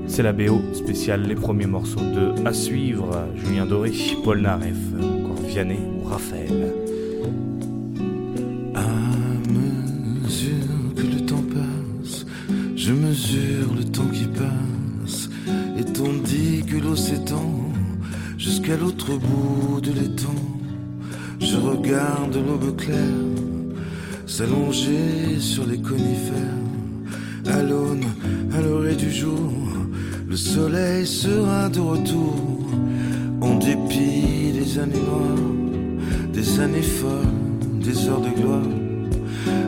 C'est 0.07 0.23
la 0.23 0.31
BO 0.31 0.61
spéciale, 0.71 1.23
les 1.23 1.35
premiers 1.35 1.65
morceaux 1.65 1.99
de 1.99 2.47
À 2.47 2.53
suivre, 2.53 3.09
Julien 3.35 3.65
Doré, 3.65 3.91
Paul 4.23 4.39
Naref, 4.39 4.77
encore 4.97 5.43
Vianney 5.45 5.77
ou 5.99 6.07
Raphaël. 6.07 6.76
Regarde 22.07 22.37
l'aube 22.47 22.75
claire 22.77 22.97
s'allonger 24.25 25.39
sur 25.39 25.65
les 25.65 25.77
conifères. 25.77 26.61
À 27.47 27.61
l'aune, 27.61 28.05
à 28.57 28.61
l'orée 28.61 28.95
du 28.95 29.11
jour, 29.11 29.51
le 30.29 30.37
soleil 30.37 31.05
sera 31.05 31.67
de 31.67 31.81
retour. 31.81 32.69
En 33.41 33.55
dépit 33.55 34.53
des 34.53 34.79
années 34.79 35.03
noires, 35.05 36.31
des 36.31 36.59
années 36.61 36.81
folles, 36.81 37.81
des 37.83 38.07
heures 38.07 38.21
de 38.21 38.29
gloire, 38.29 38.71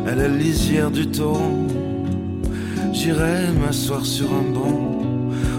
à 0.08 0.16
la 0.16 0.30
lisière 0.30 0.92
du 0.92 1.08
torrent, 1.08 1.68
j'irai 2.94 3.52
m'asseoir 3.62 4.06
sur 4.06 4.28
un 4.32 4.54
banc. 4.54 5.02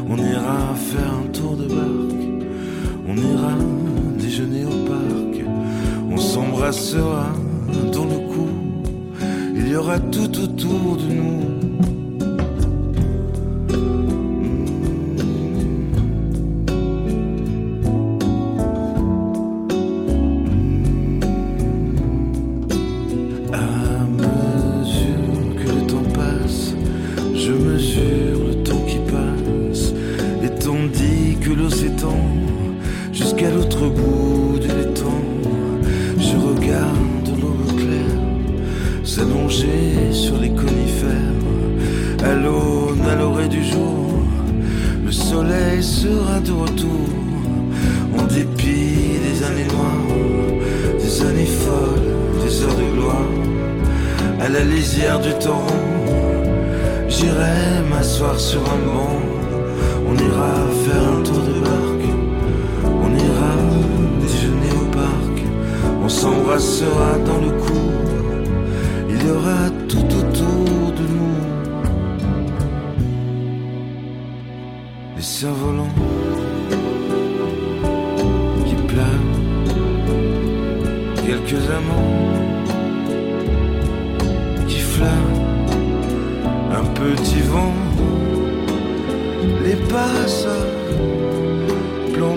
On 0.09 0.17
ira 0.17 0.75
faire 0.75 1.13
un 1.13 1.29
tour 1.31 1.57
de 1.57 1.67
barque, 1.67 2.25
on 3.07 3.17
ira 3.17 3.53
déjeuner 4.19 4.65
au 4.65 4.80
on 6.61 6.73
s'embrassera 6.73 7.33
dans 7.93 8.05
le 8.05 8.19
cou, 8.29 8.49
il 9.57 9.69
y 9.69 9.77
aura 9.77 9.99
tout 9.99 10.39
autour 10.39 10.97
de 10.97 11.15
nous. 11.15 11.90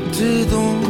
Plantés 0.04 0.46
dans 0.46 0.83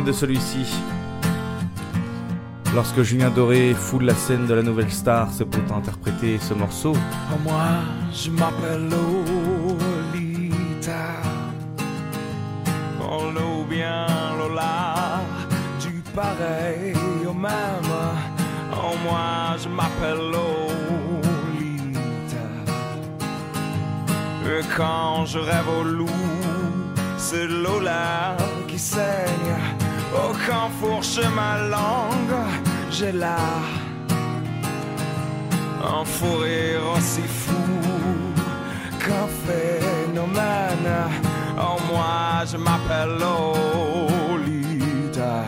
souvenez 0.00 0.06
de 0.06 0.12
celui-ci 0.12 0.66
Lorsque 2.74 3.02
Julien 3.02 3.30
Doré 3.30 3.74
foule 3.74 4.04
la 4.04 4.14
scène 4.14 4.46
de 4.46 4.54
la 4.54 4.62
nouvelle 4.62 4.92
star, 4.92 5.28
c'est 5.32 5.44
pour 5.44 5.76
interpréter 5.76 6.38
ce 6.38 6.54
morceau. 6.54 6.92
Moi, 7.42 7.64
je 8.12 8.30
m'appelle 8.30 8.88
Lolita. 8.88 10.14
On 13.00 13.32
loue 13.32 13.64
bien 13.68 14.06
Lola, 14.38 15.20
du 15.80 16.00
pareil 16.14 16.94
au 17.28 17.34
même. 17.34 17.50
Oh, 18.72 18.94
moi, 19.02 19.56
je 19.60 19.68
m'appelle 19.68 20.30
Lolita. 20.30 20.60
Et 24.46 24.62
quand 24.76 25.26
je 25.26 25.38
rêve 25.40 25.68
au 25.80 25.82
loup, 25.82 26.06
c'est 27.18 27.48
Lola 27.48 28.36
qui 28.68 28.78
saigne. 28.78 29.49
Oh, 30.50 30.52
quand 30.52 30.70
fourche 30.80 31.20
ma 31.34 31.58
langue, 31.68 32.38
j'ai 32.90 33.12
là 33.12 33.36
un 35.82 36.04
fou 36.04 36.44
aussi 36.94 37.22
fou 37.22 37.54
qu'un 38.98 39.28
phénomène. 39.46 40.90
Oh, 41.56 41.78
moi, 41.90 42.44
je 42.50 42.56
m'appelle 42.56 43.18
Lolita. 44.00 45.44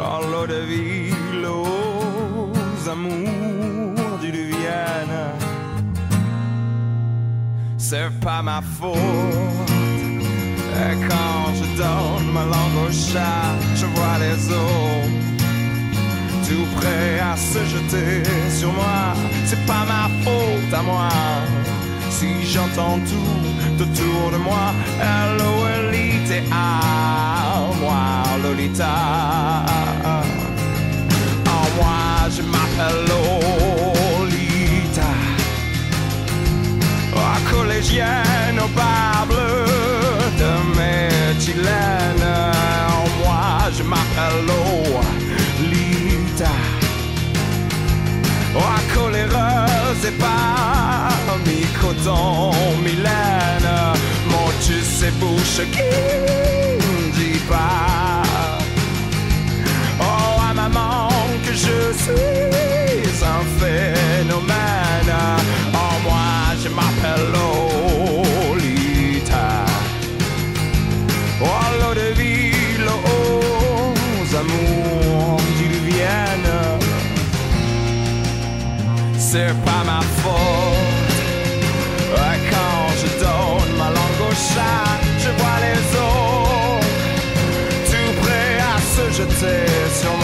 Oh, 0.00 0.20
l'eau 0.30 0.46
de 0.46 0.60
vie, 0.70 1.12
aux 1.46 2.88
amours 2.88 4.18
du 4.20 4.30
Vienne. 4.30 5.18
C'est 7.78 8.10
pas 8.20 8.42
ma 8.42 8.60
faute. 8.60 8.98
Quand 11.08 11.53
donne 11.76 12.30
ma 12.32 12.44
langue 12.44 12.88
au 12.88 12.92
chat, 12.92 13.58
je 13.74 13.86
vois 13.86 14.18
les 14.20 14.52
eaux 14.52 15.24
tout 16.46 16.66
prêt 16.76 17.18
à 17.20 17.36
se 17.36 17.64
jeter 17.64 18.22
sur 18.50 18.72
moi. 18.72 19.14
C'est 19.46 19.64
pas 19.66 19.84
ma 19.86 20.08
faute 20.22 20.72
à 20.72 20.82
moi 20.82 21.08
si 22.10 22.44
j'entends 22.52 23.00
tout 23.10 23.82
autour 23.82 24.30
de 24.32 24.36
moi. 24.36 24.74
L-O-L-I-T-A, 25.00 26.80
moi, 27.80 28.04
Lolita. 28.42 28.94
En 31.56 31.64
moi, 31.76 32.04
je 32.36 32.42
m'appelle 32.42 33.00
Lolita. 33.10 35.12
Oh, 37.16 37.36
collégienne 37.50 38.58
au 38.64 38.68
bar 38.76 39.13
En 41.66 43.08
moi, 43.22 43.70
je 43.76 43.82
m'appelle 43.82 44.46
Lolita. 45.60 46.50
Oh, 48.56 48.60
coléreuse 48.94 50.04
et 50.06 50.12
pas 50.12 51.08
mi-coton. 51.46 52.52
Mon 54.30 54.48
tu 54.66 54.80
sais 54.82 55.10
bouche 55.12 55.60
qui 55.72 55.82
ne 55.82 57.12
dit 57.12 57.40
pas. 57.48 58.22
Oh, 60.00 60.40
à 60.50 60.54
maman, 60.54 61.08
que 61.46 61.52
je 61.52 61.92
suis 62.02 63.24
un 63.24 63.44
phénomène. 63.60 65.14
En 65.72 66.00
moi, 66.00 66.54
je 66.62 66.68
m'appelle. 66.68 67.53
C'est 79.36 79.52
pas 79.64 79.82
ma 79.84 80.00
faute. 80.22 81.12
Quand 82.52 82.86
je 83.00 83.08
donne 83.18 83.72
ma 83.76 83.88
langue 83.90 84.22
au 84.30 84.32
chat, 84.32 85.00
je 85.18 85.30
vois 85.38 85.58
les 85.66 85.80
autres 86.06 86.86
tout 87.90 88.12
prêts 88.22 88.58
à 88.72 88.76
se 88.94 89.04
jeter 89.18 89.66
sur 90.00 90.12
moi. 90.18 90.23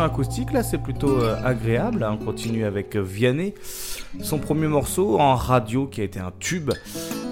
Acoustique 0.00 0.52
là, 0.52 0.62
c'est 0.62 0.78
plutôt 0.78 1.20
euh, 1.20 1.36
agréable. 1.44 2.02
hein. 2.04 2.16
On 2.20 2.24
continue 2.24 2.64
avec 2.64 2.96
euh, 2.96 3.00
Vianney, 3.02 3.52
son 4.20 4.38
premier 4.38 4.68
morceau 4.68 5.18
en 5.20 5.34
radio 5.34 5.86
qui 5.86 6.00
a 6.00 6.04
été 6.04 6.18
un 6.20 6.32
tube 6.38 6.70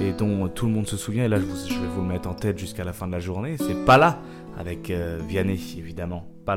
et 0.00 0.12
dont 0.12 0.48
tout 0.48 0.66
le 0.66 0.72
monde 0.72 0.86
se 0.86 0.96
souvient. 0.96 1.24
Et 1.24 1.28
là, 1.28 1.38
je, 1.38 1.44
vous- 1.46 1.80
vais 1.80 1.86
vous 1.94 2.02
le 2.02 2.08
mettre 2.08 2.28
en 2.28 2.34
tête 2.34 2.58
jusqu'à 2.58 2.84
la 2.84 2.92
fin 2.92 3.06
de 3.06 3.12
la 3.12 3.20
journée. 3.20 3.56
C'est 3.58 3.84
pas 3.86 3.96
là 3.96 4.18
avec 4.58 4.90
euh, 4.90 5.18
Vianney, 5.26 5.58
évidemment. 5.78 6.26
Pas 6.44 6.56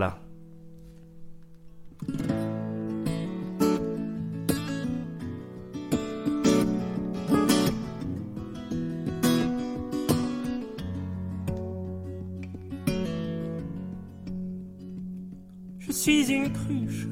suis 16.04 16.34
une 16.34 16.52
cruche, 16.52 17.08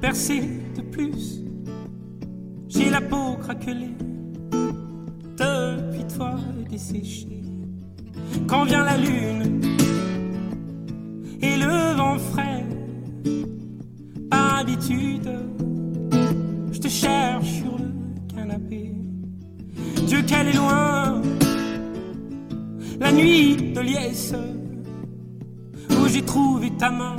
percée 0.00 0.48
de 0.76 0.82
plus. 0.82 1.42
J'ai 2.68 2.90
la 2.90 3.00
peau 3.00 3.36
craquelée, 3.40 3.96
depuis 5.36 6.04
toi 6.16 6.36
desséchée. 6.70 7.42
Quand 8.46 8.66
vient 8.66 8.84
la 8.84 8.96
lune 8.98 9.60
et 11.40 11.56
le 11.56 11.96
vent 11.96 12.18
frais, 12.18 12.64
par 14.30 14.58
habitude, 14.60 15.28
je 16.70 16.78
te 16.78 16.86
cherche 16.86 17.48
sur 17.48 17.78
le 17.78 17.90
canapé. 18.32 18.92
Dieu 20.06 20.22
qu'elle 20.22 20.46
est 20.46 20.56
loin, 20.56 21.20
la 23.00 23.10
nuit 23.10 23.72
de 23.72 23.80
liesse 23.80 24.34
ta 26.82 26.90
main 26.90 27.14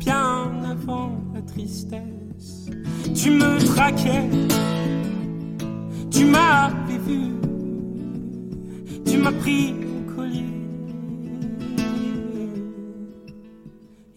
bien 0.00 0.50
avant 0.68 1.12
la 1.32 1.42
tristesse. 1.42 2.66
Tu 3.14 3.30
me 3.30 3.64
traquais, 3.64 4.28
tu 6.10 6.24
m'avais 6.24 6.98
vu, 7.06 7.20
tu 9.04 9.18
m'as 9.18 9.30
pris 9.30 9.74
au 9.94 10.12
collier. 10.12 10.44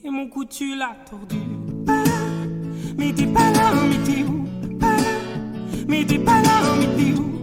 Et 0.04 0.10
mon 0.10 0.28
cou 0.28 0.44
tu 0.44 0.76
l'as 0.76 0.98
tordu. 1.08 1.44
Mais 2.98 3.14
t'es 3.14 3.28
pas 3.28 3.52
là, 3.52 3.74
mais 3.90 4.00
t'es 4.08 4.24
où? 4.24 4.48
Mais 5.88 6.04
t'es 6.04 6.18
pas 6.18 6.42
là, 6.42 6.62
mais 6.80 6.88
t'es 6.98 7.14
où? 7.14 7.39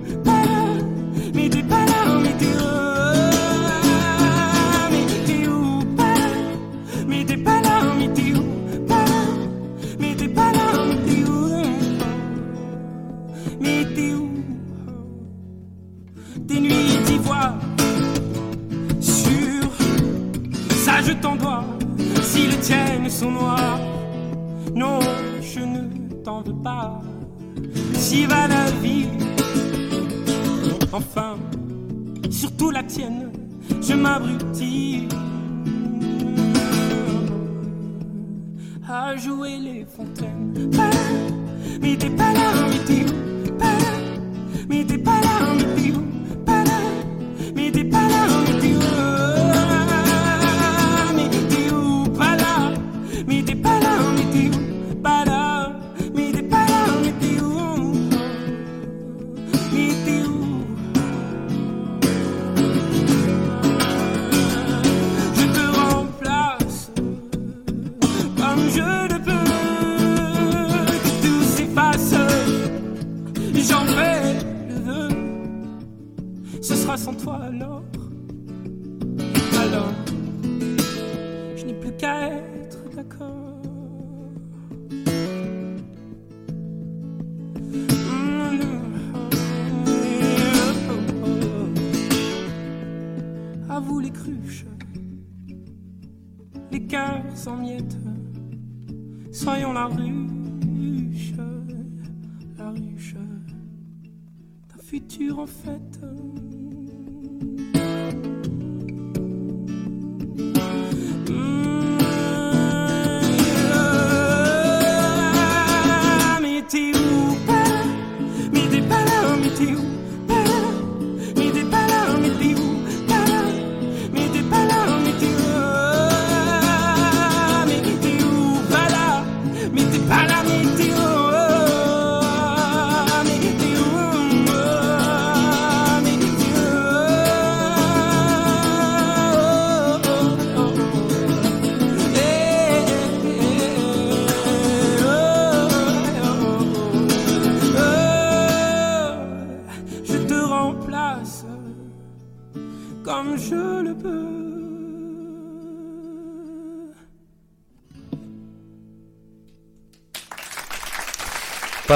Futur 104.86 105.40
en 105.40 105.46
fait. 105.46 106.00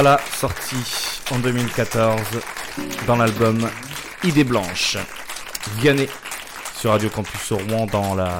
Là, 0.02 0.18
sorti 0.32 0.76
en 1.30 1.40
2014 1.40 2.22
dans 3.06 3.16
l'album 3.16 3.68
Idée 4.24 4.44
Blanche. 4.44 4.96
Vianney 5.76 6.08
sur 6.74 6.92
Radio 6.92 7.10
Campus 7.10 7.52
Rouen 7.52 7.84
dans 7.84 8.14
la 8.14 8.38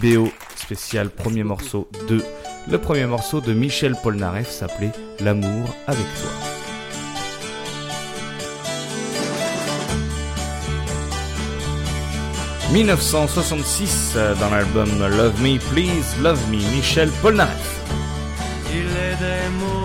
BO 0.00 0.32
spéciale 0.54 1.10
premier 1.10 1.44
morceau 1.44 1.90
de 2.08 2.24
le 2.66 2.78
premier 2.78 3.04
morceau 3.04 3.42
de 3.42 3.52
Michel 3.52 3.94
Polnareff 4.02 4.48
s'appelait 4.48 4.92
L'amour 5.20 5.68
avec 5.86 6.06
toi. 6.14 6.30
«1966 12.72 14.14
euh, 14.16 14.34
dans 14.36 14.48
l'album 14.48 14.88
Love 14.98 15.42
Me 15.42 15.58
Please 15.58 16.16
Love 16.22 16.40
Me 16.50 16.56
Michel 16.74 17.10
Polnareff. 17.20 17.80
Il 18.72 18.78
est 18.78 19.16
des 19.16 19.48
mots 19.60 19.75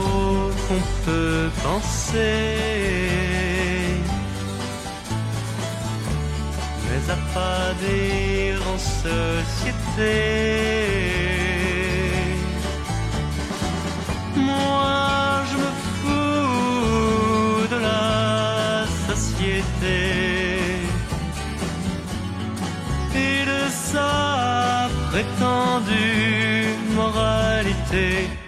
qu'on 0.71 0.81
peut 1.05 1.49
penser, 1.63 2.55
mais 6.85 7.03
à 7.11 7.17
pas 7.33 7.73
dire 7.85 8.59
en 8.73 8.79
société. 9.03 10.13
Moi, 14.35 15.43
je 15.49 15.55
me 15.63 15.71
fous 15.97 17.67
de 17.73 17.79
la 17.89 18.85
société 19.07 19.99
et 23.23 23.45
de 23.51 23.61
sa 23.91 24.89
prétendue 25.09 26.75
moralité. 26.95 28.40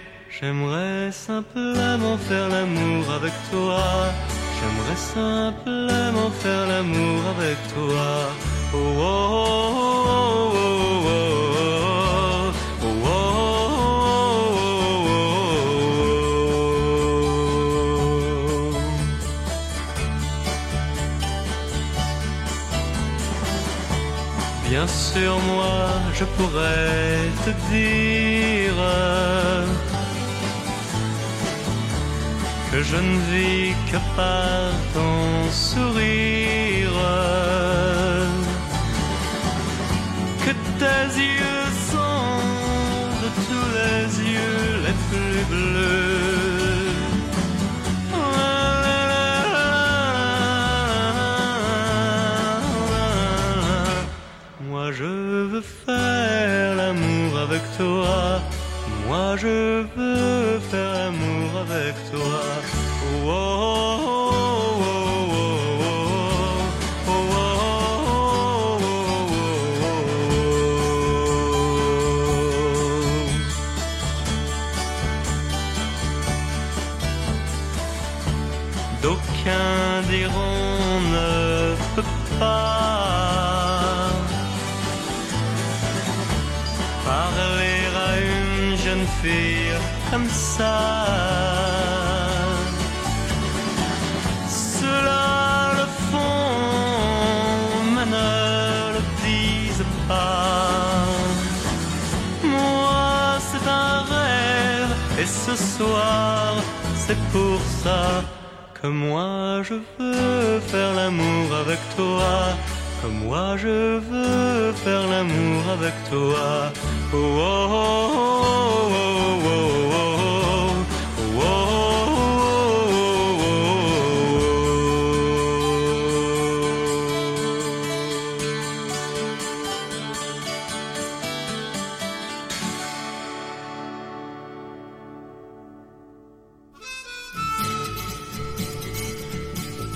J'aimerais 0.44 1.10
simplement 1.14 2.18
faire 2.18 2.50
l'amour 2.50 3.10
avec 3.10 3.32
toi. 3.50 3.82
J'aimerais 4.60 4.98
simplement 4.98 6.30
faire 6.32 6.68
l'amour 6.68 7.22
avec 7.34 7.58
toi. 7.74 8.30
Oh, 8.74 8.78
oh, 9.00 9.14
oh, 10.54 10.84
Bien 24.70 24.88
sûr, 24.88 25.40
moi, 25.40 25.88
je 26.14 26.26
pourrais 26.26 27.30
te 27.46 27.52
dire 27.72 28.13
je 32.84 32.98
ne 32.98 33.18
vis 33.32 33.74
que 33.90 33.98
par 34.16 34.72
ton 34.94 35.50
sourire, 35.52 37.00
que 40.46 40.52
tes 40.82 41.06
yeux 41.32 41.70
sont 41.92 42.40
de 43.24 43.30
tous 43.48 43.68
les 43.80 44.06
yeux 44.34 44.70
les 44.86 44.98
plus 45.10 45.44
bleus. 45.52 46.14
Moi 54.70 54.92
je 54.92 55.12
veux 55.52 55.66
faire 55.86 56.76
l'amour 56.76 57.32
avec 57.46 57.62
toi. 57.78 58.42
Moi 59.08 59.38
je 59.38 59.86
veux 59.96 60.60
faire 60.70 60.92
l'amour 60.94 61.50
avec 61.66 61.96
toi. 62.12 62.73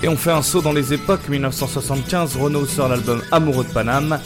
Et 0.08 0.10
on 0.10 0.16
fait 0.16 0.32
un 0.32 0.40
saut 0.40 0.62
dans 0.62 0.72
les 0.72 0.94
époques 0.94 1.28
1975, 1.28 2.38
Renault 2.38 2.64
sort 2.64 2.88
l'album 2.88 3.22
Amoureux 3.30 3.64
de 3.64 3.68
Paname 3.68 4.18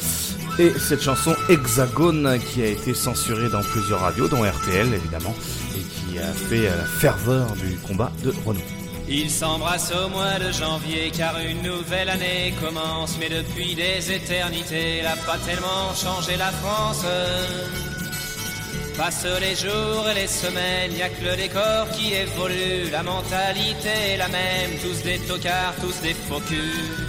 et 0.60 0.70
cette 0.78 1.02
chanson 1.02 1.34
Hexagone 1.48 2.38
qui 2.38 2.62
a 2.62 2.66
été 2.66 2.94
censurée 2.94 3.48
dans 3.48 3.62
plusieurs 3.62 3.98
radios, 3.98 4.28
dont 4.28 4.44
RTL 4.44 4.94
évidemment, 4.94 5.34
et 5.76 5.80
qui 5.80 6.20
a 6.20 6.32
fait 6.32 6.66
la 6.66 6.84
ferveur 6.84 7.48
du 7.54 7.76
combat 7.78 8.12
de 8.22 8.32
Renault. 8.46 8.60
Ils 9.08 9.28
s'embrassent 9.28 9.92
au 9.92 10.08
mois 10.08 10.38
de 10.38 10.52
janvier 10.52 11.10
car 11.10 11.34
une 11.40 11.62
nouvelle 11.62 12.10
année 12.10 12.54
commence. 12.62 13.16
Mais 13.18 13.28
depuis 13.28 13.74
des 13.74 14.12
éternités, 14.12 14.98
elle 15.00 15.06
a 15.06 15.16
pas 15.16 15.38
tellement 15.44 15.92
changé 15.96 16.36
la 16.36 16.52
France. 16.52 17.04
Passent 18.96 19.40
les 19.40 19.56
jours 19.56 20.08
et 20.10 20.14
les 20.14 20.26
semaines, 20.26 20.92
y 20.96 21.02
a 21.02 21.08
que 21.08 21.24
le 21.24 21.36
décor 21.36 21.88
qui 21.92 22.12
évolue. 22.12 22.90
La 22.90 23.02
mentalité 23.02 23.88
est 24.12 24.16
la 24.18 24.28
même, 24.28 24.78
tous 24.82 25.02
des 25.02 25.18
tocards, 25.20 25.74
tous 25.80 26.00
des 26.02 26.14
faux 26.14 26.40
culs. 26.40 27.08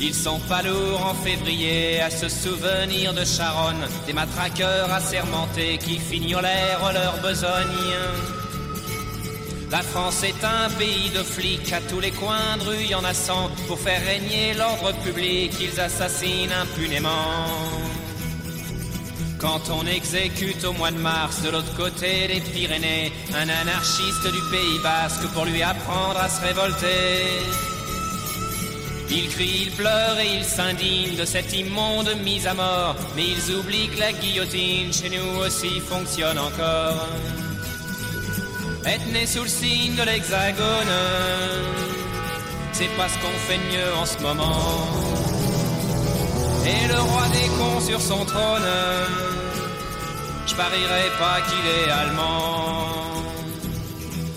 Ils 0.00 0.14
sont 0.14 0.40
pas 0.40 0.62
lourds 0.62 1.06
en 1.06 1.14
février 1.14 2.00
à 2.00 2.10
se 2.10 2.28
souvenir 2.28 3.14
de 3.14 3.24
Charonne, 3.24 3.86
des 4.06 4.12
matraqueurs 4.12 4.92
assermentés 4.92 5.78
qui 5.78 5.98
fignolèrent 5.98 6.92
leur 6.92 7.18
besogne. 7.20 7.94
La 9.70 9.82
France 9.82 10.22
est 10.22 10.44
un 10.44 10.70
pays 10.78 11.10
de 11.10 11.22
flics, 11.22 11.72
à 11.72 11.80
tous 11.80 12.00
les 12.00 12.10
coins 12.10 12.56
de 12.58 12.64
rue 12.64 12.84
y 12.84 12.94
en 12.94 13.04
a 13.04 13.14
cent. 13.14 13.50
Pour 13.66 13.78
faire 13.78 14.04
régner 14.04 14.54
l'ordre 14.54 14.92
public, 15.04 15.52
ils 15.60 15.80
assassinent 15.80 16.52
impunément. 16.52 17.93
Quand 19.44 19.60
on 19.70 19.86
exécute 19.86 20.64
au 20.64 20.72
mois 20.72 20.90
de 20.90 20.96
mars 20.96 21.42
de 21.42 21.50
l'autre 21.50 21.76
côté 21.76 22.28
des 22.28 22.40
Pyrénées 22.40 23.12
un 23.34 23.46
anarchiste 23.46 24.24
du 24.24 24.40
Pays 24.50 24.78
Basque 24.82 25.26
pour 25.34 25.44
lui 25.44 25.62
apprendre 25.62 26.18
à 26.18 26.30
se 26.30 26.40
révolter. 26.40 27.26
Il 29.10 29.28
crie, 29.28 29.66
il 29.66 29.70
pleure 29.72 30.18
et 30.18 30.38
il 30.38 30.44
s'indigne 30.44 31.14
de 31.16 31.26
cette 31.26 31.52
immonde 31.52 32.10
mise 32.24 32.46
à 32.46 32.54
mort, 32.54 32.96
mais 33.14 33.24
ils 33.24 33.54
oublient 33.54 33.90
que 33.90 34.00
la 34.00 34.12
guillotine 34.12 34.90
chez 34.90 35.10
nous 35.10 35.40
aussi 35.40 35.78
fonctionne 35.78 36.38
encore. 36.38 37.06
Être 38.86 39.12
né 39.12 39.26
sous 39.26 39.42
le 39.42 39.48
signe 39.48 39.94
de 39.94 40.04
l'hexagone, 40.04 40.94
c'est 42.72 42.96
pas 42.96 43.10
ce 43.10 43.18
qu'on 43.18 43.38
fait 43.46 43.58
de 43.58 43.76
mieux 43.76 43.94
en 43.94 44.06
ce 44.06 44.18
moment. 44.20 45.23
Et 46.66 46.88
le 46.88 46.98
roi 46.98 47.26
des 47.28 47.48
cons 47.58 47.80
sur 47.80 48.00
son 48.00 48.24
trône, 48.24 48.70
je 50.46 50.54
parierais 50.54 51.10
pas 51.18 51.40
qu'il 51.46 51.66
est 51.78 51.90
allemand. 51.90 53.04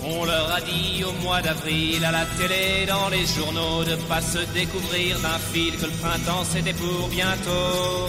On 0.04 0.24
leur 0.24 0.52
a 0.52 0.60
dit 0.60 1.04
au 1.04 1.12
mois 1.22 1.40
d'avril 1.40 2.04
à 2.04 2.12
la 2.12 2.26
télé, 2.38 2.86
dans 2.86 3.08
les 3.08 3.26
journaux, 3.26 3.84
de 3.84 3.96
pas 4.08 4.20
se 4.20 4.38
découvrir 4.52 5.18
d'un 5.20 5.38
fil 5.52 5.74
que 5.76 5.86
le 5.86 5.96
printemps 6.02 6.44
c'était 6.44 6.74
pour 6.74 7.08
bientôt. 7.08 8.08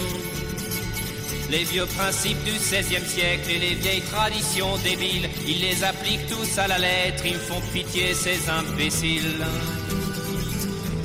Les 1.50 1.64
vieux 1.64 1.86
principes 1.86 2.44
du 2.44 2.52
XVIe 2.52 3.08
siècle 3.08 3.50
et 3.50 3.58
les 3.58 3.76
vieilles 3.76 4.02
traditions 4.02 4.78
débiles, 4.84 5.30
ils 5.48 5.62
les 5.62 5.84
appliquent 5.84 6.28
tous 6.28 6.58
à 6.60 6.68
la 6.68 6.78
lettre, 6.78 7.24
ils 7.26 7.34
me 7.34 7.40
font 7.40 7.62
pitié 7.74 8.14
ces 8.14 8.50
imbéciles. 8.50 9.46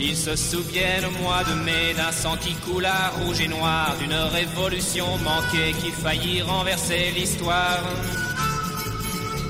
Ils 0.06 0.16
se 0.18 0.36
souviennent 0.36 1.06
au 1.06 1.22
mois 1.22 1.42
de 1.44 1.54
mai 1.64 1.94
d'un 1.96 2.12
sang 2.12 2.36
qui 2.36 2.52
coula 2.56 3.10
rouge 3.18 3.40
et 3.40 3.48
noir, 3.48 3.96
d'une 3.98 4.12
révolution 4.12 5.06
manquée 5.18 5.72
qui 5.80 5.90
faillit 5.90 6.42
renverser 6.42 7.10
l'histoire. 7.16 7.80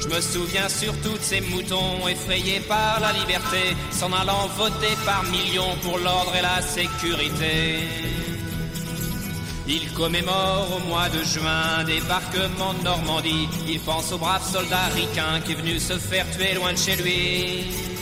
Je 0.01 0.07
me 0.07 0.21
souviens 0.21 0.69
surtout 0.69 1.19
de 1.19 1.23
ces 1.23 1.41
moutons 1.41 2.07
effrayés 2.07 2.61
par 2.69 3.01
la 3.01 3.13
liberté, 3.13 3.75
s'en 3.91 4.13
allant 4.13 4.47
voter 4.57 4.95
par 5.05 5.25
millions 5.25 5.77
pour 5.83 5.99
l'ordre 5.99 6.33
et 6.39 6.43
la 6.43 6.63
sécurité. 6.63 7.89
Il 9.67 9.93
commémore 9.93 10.69
au 10.77 10.89
mois 10.89 11.09
de 11.09 11.25
juin 11.25 11.83
débarquement 11.85 12.75
de 12.75 12.85
Normandie. 12.85 13.49
Il 13.67 13.81
pense 13.81 14.13
au 14.13 14.19
brave 14.19 14.47
soldat 14.49 14.87
ricain 14.95 15.41
qui 15.45 15.53
est 15.53 15.57
venu 15.57 15.81
se 15.81 15.99
faire 15.99 16.31
tuer 16.31 16.55
loin 16.55 16.73
de 16.73 16.79
chez 16.79 16.95
lui. 16.95 17.94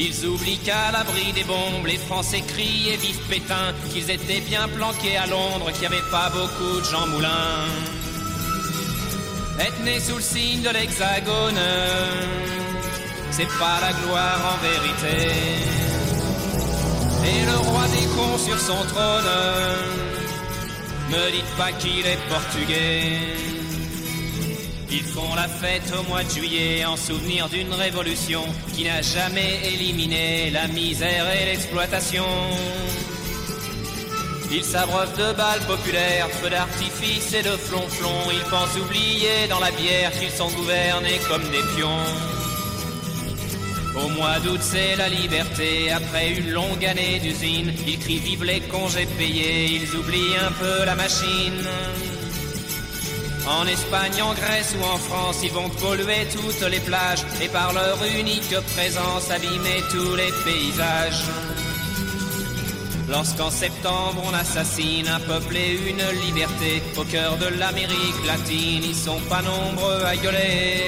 Ils 0.00 0.24
oublient 0.26 0.58
qu'à 0.58 0.92
l'abri 0.92 1.32
des 1.32 1.42
bombes, 1.42 1.84
les 1.84 1.96
Français 1.96 2.40
crient 2.46 2.90
et 2.90 2.96
vivent 2.96 3.26
Pétain, 3.28 3.74
qu'ils 3.90 4.08
étaient 4.08 4.40
bien 4.40 4.68
planqués 4.68 5.16
à 5.16 5.26
Londres, 5.26 5.72
qu'il 5.72 5.80
n'y 5.80 5.86
avait 5.86 6.10
pas 6.12 6.30
beaucoup 6.30 6.78
de 6.78 6.84
Jean 6.84 7.08
Moulin. 7.08 7.66
Être 9.58 9.82
né 9.82 9.98
sous 9.98 10.14
le 10.14 10.22
signe 10.22 10.62
de 10.62 10.70
l'hexagone, 10.70 11.58
c'est 13.32 13.48
pas 13.58 13.80
la 13.80 13.92
gloire 13.92 14.54
en 14.54 14.58
vérité. 14.62 15.32
Et 17.26 17.44
le 17.44 17.56
roi 17.68 17.82
des 17.88 18.06
cons 18.14 18.38
sur 18.38 18.58
son 18.60 18.80
trône, 18.86 19.32
me 21.10 21.32
dites 21.32 21.56
pas 21.56 21.72
qu'il 21.72 22.06
est 22.06 22.20
portugais. 22.28 23.18
Ils 24.90 25.04
font 25.04 25.34
la 25.34 25.48
fête 25.48 25.92
au 25.98 26.02
mois 26.08 26.24
de 26.24 26.30
juillet 26.30 26.84
en 26.86 26.96
souvenir 26.96 27.48
d'une 27.48 27.72
révolution 27.74 28.42
qui 28.74 28.84
n'a 28.84 29.02
jamais 29.02 29.60
éliminé 29.64 30.50
la 30.50 30.66
misère 30.68 31.26
et 31.30 31.44
l'exploitation. 31.44 32.24
Ils 34.50 34.64
s'abreuvent 34.64 35.14
de 35.18 35.34
balles 35.34 35.60
populaires, 35.66 36.30
feux 36.30 36.48
d'artifice 36.48 37.34
et 37.34 37.42
de 37.42 37.50
flonflons. 37.50 38.30
Ils 38.32 38.50
pensent 38.50 38.78
oublier 38.82 39.46
dans 39.50 39.60
la 39.60 39.70
bière 39.72 40.10
qu'ils 40.18 40.30
sont 40.30 40.48
gouvernés 40.48 41.20
comme 41.28 41.42
des 41.50 41.62
pions. 41.76 42.06
Au 44.02 44.08
mois 44.08 44.38
d'août, 44.40 44.60
c'est 44.62 44.96
la 44.96 45.10
liberté. 45.10 45.90
Après 45.90 46.32
une 46.32 46.50
longue 46.50 46.84
année 46.84 47.18
d'usine, 47.18 47.74
ils 47.86 47.98
crient 47.98 48.20
vive 48.20 48.44
les 48.44 48.60
congés 48.60 49.08
payés. 49.18 49.66
Ils 49.66 49.96
oublient 49.96 50.36
un 50.46 50.52
peu 50.52 50.84
la 50.86 50.94
machine. 50.94 51.66
En 53.48 53.66
Espagne, 53.66 54.22
en 54.22 54.34
Grèce 54.34 54.76
ou 54.78 54.84
en 54.84 54.98
France, 54.98 55.40
ils 55.42 55.52
vont 55.52 55.70
polluer 55.70 56.26
toutes 56.30 56.68
les 56.70 56.80
plages 56.80 57.24
et 57.40 57.48
par 57.48 57.72
leur 57.72 57.98
unique 58.04 58.54
présence 58.76 59.30
abîmer 59.30 59.82
tous 59.90 60.14
les 60.16 60.32
paysages. 60.44 61.24
Lorsqu'en 63.08 63.50
septembre 63.50 64.22
on 64.26 64.34
assassine 64.34 65.08
un 65.08 65.20
peuple 65.20 65.56
et 65.56 65.78
une 65.90 66.26
liberté 66.26 66.82
au 66.98 67.04
cœur 67.04 67.38
de 67.38 67.46
l'Amérique 67.58 68.26
latine, 68.26 68.84
ils 68.84 68.94
sont 68.94 69.20
pas 69.30 69.40
nombreux 69.40 70.04
à 70.04 70.14
gueuler. 70.16 70.84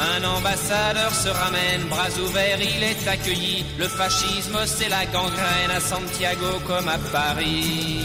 Un 0.00 0.24
ambassadeur 0.24 1.14
se 1.14 1.28
ramène, 1.28 1.82
bras 1.88 2.10
ouverts, 2.24 2.58
il 2.60 2.82
est 2.82 3.06
accueilli. 3.06 3.64
Le 3.78 3.86
fascisme, 3.86 4.58
c'est 4.66 4.88
la 4.88 5.06
gangrène 5.06 5.70
à 5.76 5.80
Santiago 5.80 6.58
comme 6.66 6.88
à 6.88 6.98
Paris. 7.12 8.00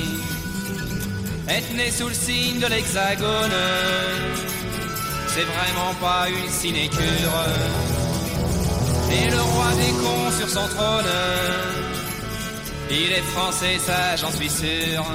Être 1.49 1.73
né 1.75 1.91
sous 1.91 2.09
le 2.09 2.13
signe 2.13 2.59
de 2.59 2.67
l'hexagone, 2.67 3.51
c'est 5.27 5.43
vraiment 5.43 5.93
pas 6.01 6.27
une 6.29 6.51
sinécure. 6.51 7.37
Et 9.09 9.29
le 9.29 9.41
roi 9.41 9.69
des 9.75 9.91
cons 10.01 10.31
sur 10.37 10.49
son 10.49 10.67
trône, 10.67 11.05
il 12.91 13.11
est 13.13 13.27
français, 13.33 13.77
ça 13.79 14.17
j'en 14.17 14.31
suis 14.31 14.49
sûr. 14.49 15.05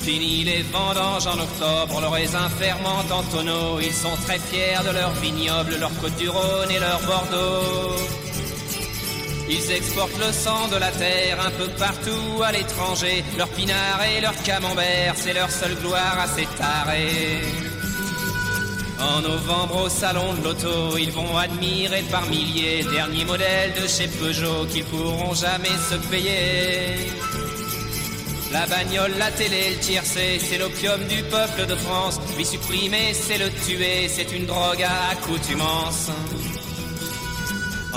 Fini 0.00 0.44
les 0.44 0.62
vendanges 0.62 1.26
en 1.26 1.38
octobre, 1.40 2.00
le 2.00 2.08
raisin 2.08 2.48
fermente 2.60 3.10
en 3.10 3.22
tonneaux. 3.24 3.80
Ils 3.80 3.94
sont 3.94 4.16
très 4.26 4.38
fiers 4.38 4.84
de 4.86 4.92
leur 4.92 5.10
vignoble, 5.14 5.76
leur 5.80 5.90
côte 6.00 6.16
du 6.16 6.28
Rhône 6.28 6.70
et 6.70 6.78
leur 6.78 7.00
Bordeaux. 7.00 8.25
Ils 9.48 9.70
exportent 9.70 10.18
le 10.18 10.32
sang 10.32 10.68
de 10.68 10.76
la 10.76 10.90
terre 10.90 11.38
un 11.40 11.50
peu 11.50 11.68
partout 11.78 12.42
à 12.42 12.50
l'étranger. 12.50 13.24
Leur 13.38 13.48
pinard 13.48 14.00
et 14.04 14.20
leur 14.20 14.34
camembert, 14.42 15.14
c'est 15.16 15.32
leur 15.34 15.50
seule 15.50 15.76
gloire 15.76 16.18
à 16.18 16.26
s'étarer. 16.26 17.42
En 18.98 19.20
novembre 19.20 19.84
au 19.84 19.88
salon 19.88 20.34
de 20.34 20.44
l'auto, 20.44 20.96
ils 20.98 21.12
vont 21.12 21.36
admirer 21.36 22.02
par 22.10 22.26
milliers 22.26 22.82
dernier 22.84 23.24
modèle 23.24 23.72
de 23.80 23.86
chez 23.86 24.08
Peugeot 24.08 24.66
qu'ils 24.70 24.84
pourront 24.84 25.34
jamais 25.34 25.76
se 25.90 25.96
payer. 26.10 27.12
La 28.52 28.66
bagnole, 28.66 29.12
la 29.18 29.30
télé, 29.30 29.74
le 29.74 29.80
tiercé, 29.80 30.40
c'est 30.40 30.58
l'opium 30.58 31.04
du 31.04 31.22
peuple 31.24 31.66
de 31.66 31.76
France. 31.76 32.18
Lui 32.36 32.44
supprimer, 32.44 33.12
c'est 33.12 33.38
le 33.38 33.50
tuer, 33.50 34.08
c'est 34.08 34.32
une 34.32 34.46
drogue 34.46 34.82
à 34.82 35.10
accoutumance. 35.12 36.10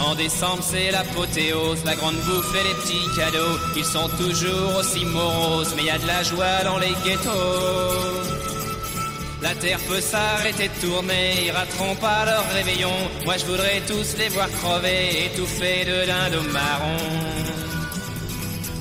En 0.05 0.15
décembre, 0.15 0.63
c'est 0.63 0.91
l'apothéose, 0.91 1.83
la 1.85 1.95
grande 1.95 2.15
bouffe 2.15 2.55
et 2.55 2.67
les 2.67 2.73
petits 2.75 3.15
cadeaux. 3.15 3.57
Ils 3.75 3.85
sont 3.85 4.09
toujours 4.17 4.75
aussi 4.79 5.05
moroses, 5.05 5.73
mais 5.75 5.83
y 5.83 5.89
a 5.89 5.97
de 5.97 6.07
la 6.07 6.23
joie 6.23 6.63
dans 6.63 6.77
les 6.79 6.93
ghettos. 7.03 8.29
La 9.41 9.55
terre 9.55 9.79
peut 9.87 10.01
s'arrêter 10.01 10.67
de 10.67 10.87
tourner, 10.87 11.45
ils 11.45 11.51
rateront 11.51 11.95
pas 11.95 12.25
leur 12.25 12.45
réveillon. 12.53 12.91
Moi 13.25 13.35
je 13.37 13.45
voudrais 13.45 13.81
tous 13.87 14.17
les 14.17 14.27
voir 14.29 14.49
crever, 14.49 15.25
étouffés 15.27 15.85
de 15.85 16.05
dindon 16.05 16.43
marron. 16.51 16.97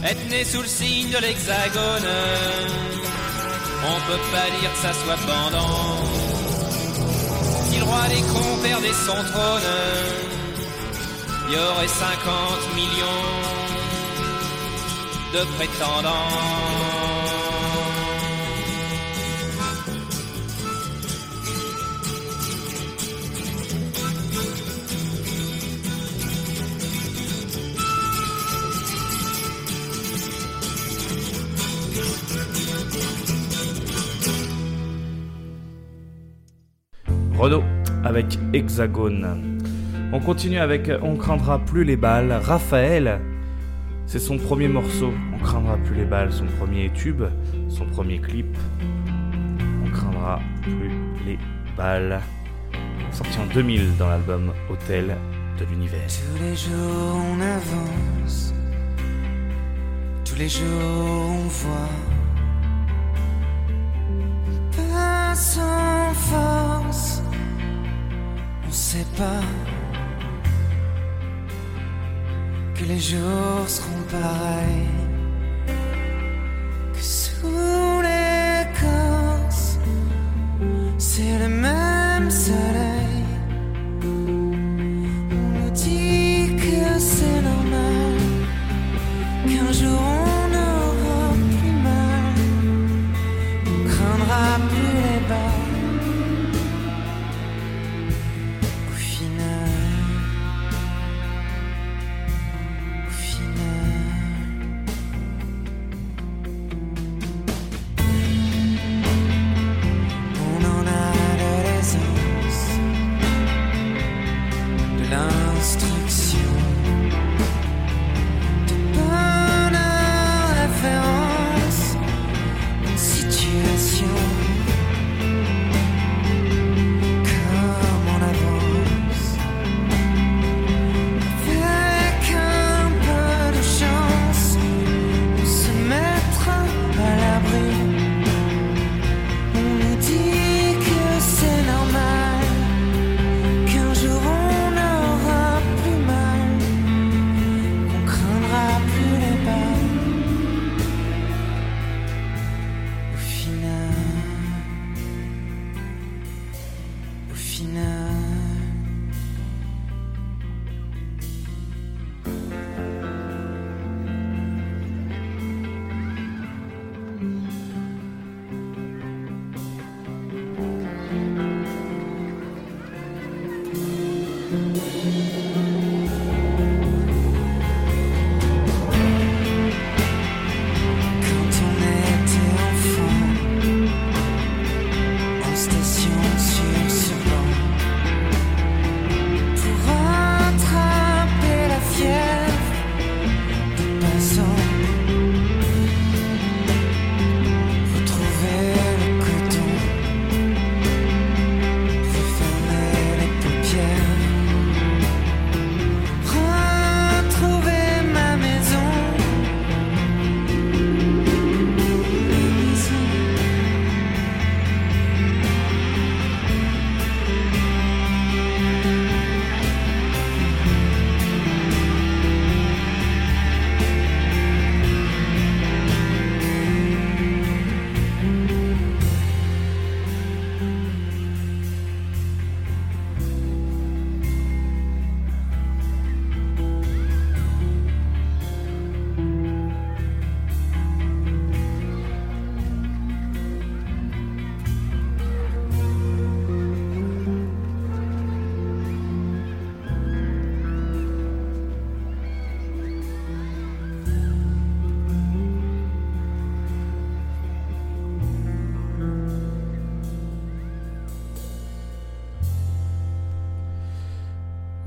Être 0.05 0.29
né 0.31 0.45
sous 0.45 0.63
le 0.63 0.69
signe 0.69 1.11
de 1.11 1.19
l'hexagone, 1.19 2.09
on 3.85 4.11
peut 4.11 4.25
pas 4.33 4.49
dire 4.61 4.73
que 4.73 4.79
ça 4.79 4.93
soit 4.93 5.21
pendant. 5.27 5.99
Si 7.71 7.79
le 7.79 7.85
roi 7.85 8.09
des 8.09 8.23
cons 8.23 8.59
perdait 8.63 8.99
son 9.07 9.21
trône, 9.33 9.71
y 11.51 11.57
aurait 11.57 11.89
50 11.89 12.75
millions 12.75 13.59
de 15.33 15.45
prétendants. 15.57 16.69
Renault 37.39 37.63
avec 38.05 38.39
Hexagone. 38.53 39.48
On 40.11 40.21
continue 40.21 40.59
avec 40.59 40.91
On 41.03 41.17
craindra 41.17 41.59
plus 41.59 41.85
les 41.85 41.97
balles. 41.97 42.33
Raphaël, 42.33 43.21
c'est 44.07 44.19
son 44.19 44.39
premier 44.39 44.67
morceau. 44.67 45.13
On 45.35 45.39
craindra 45.39 45.77
plus 45.77 45.97
les 45.97 46.07
balles, 46.07 46.33
son 46.33 46.47
premier 46.47 46.91
tube, 46.95 47.25
son 47.69 47.85
premier 47.85 48.19
clip. 48.19 48.57
On 49.85 49.91
craindra 49.91 50.41
plus 50.63 50.91
les 51.27 51.39
balles. 51.77 52.21
Sorti 53.13 53.39
en 53.39 53.47
2000 53.53 53.97
dans 53.99 54.09
l'album 54.09 54.53
Hôtel 54.71 55.15
de 55.59 55.65
l'univers. 55.67 56.09
Tous 56.09 56.43
les 56.43 56.57
jours 56.57 57.17
on 57.17 57.41
avance, 57.41 58.55
tous 60.25 60.37
les 60.37 60.49
jours 60.49 61.31
on 61.31 61.49
voit. 61.49 61.91
Pas 64.75 65.35
sans 65.35 66.15
force, 66.15 67.23
on 68.67 68.71
sait 68.71 69.07
pas 69.17 69.43
que 72.79 72.85
les 72.85 73.01
jours 73.01 73.67
seront 73.67 74.03
pareils. 74.11 74.89
Que 76.95 77.03
sous 77.03 78.01
l'écorce, 78.03 79.79
c'est 80.97 81.39
le 81.39 81.49
même 81.49 82.31
soleil. 82.31 82.98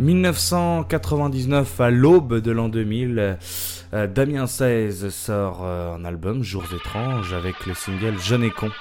1999 0.02 1.80
à 1.80 1.92
l'aube 1.92 2.40
de 2.40 2.52
l'an 2.52 2.70
2000, 2.70 3.38
euh, 3.94 4.08
Damien 4.08 4.48
16 4.48 5.10
sort 5.10 5.62
euh, 5.64 5.96
un 5.96 6.04
album 6.06 6.42
Jours 6.44 6.66
étranges 6.76 7.34
avec 7.34 7.68
le 7.68 7.76
single 7.76 8.18
Jeune 8.20 8.44
et 8.44 8.50
con. 8.50 8.72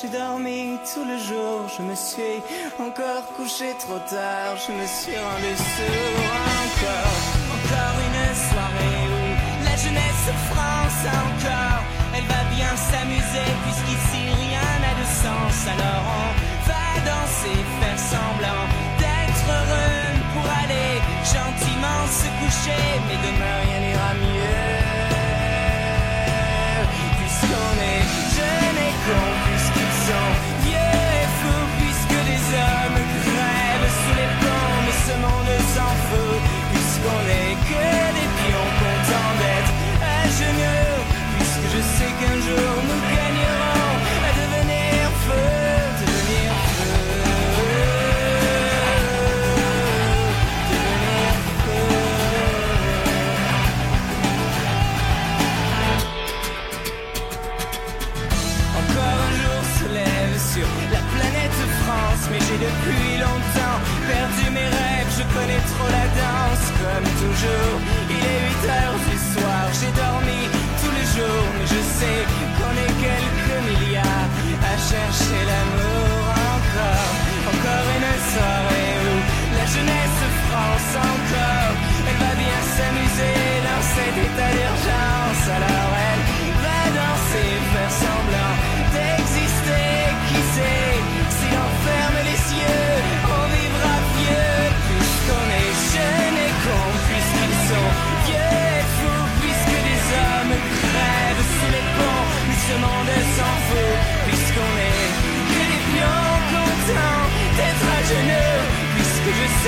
j'ai 0.00 0.08
dormi 0.08 0.78
tout 0.94 1.04
le 1.04 1.18
jour, 1.18 1.68
je 1.76 1.82
me 1.82 1.94
suis 1.94 2.40
encore 2.78 3.24
couché 3.36 3.74
trop 3.78 3.98
tard, 3.98 4.56
je 4.56 4.72
me 4.72 4.86
suis 4.86 5.18
rendu 5.18 5.52
sourd 5.56 6.30
encore, 6.64 7.18
encore 7.56 7.96
une 8.06 8.24
soirée 8.48 9.00
où 9.12 9.64
la 9.64 9.76
jeunesse 9.76 10.28
France 10.50 11.02
encore, 11.24 11.82
elle 12.14 12.24
va 12.24 12.42
bien 12.56 12.72
s'amuser 12.76 13.48
puisqu'ici 13.62 14.22
rien 14.40 14.68
n'a 14.82 14.94
de 15.00 15.06
sens, 15.22 15.56
alors 15.74 16.04
on 16.20 16.30
va 16.68 16.86
danser, 17.10 17.58
faire 17.80 17.98
semblant 17.98 18.64
d'être 19.00 19.46
heureux 19.58 20.06
pour 20.32 20.46
aller 20.62 20.92
gentiment 21.24 22.00
se 22.08 22.28
coucher, 22.40 22.84
mais 23.06 23.18
demain 23.26 23.56
rien 23.66 23.80
n'est 23.84 23.99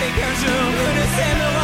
take 0.02 0.14
her 0.14 0.34
to 0.42 0.52
lunacy 0.78 1.61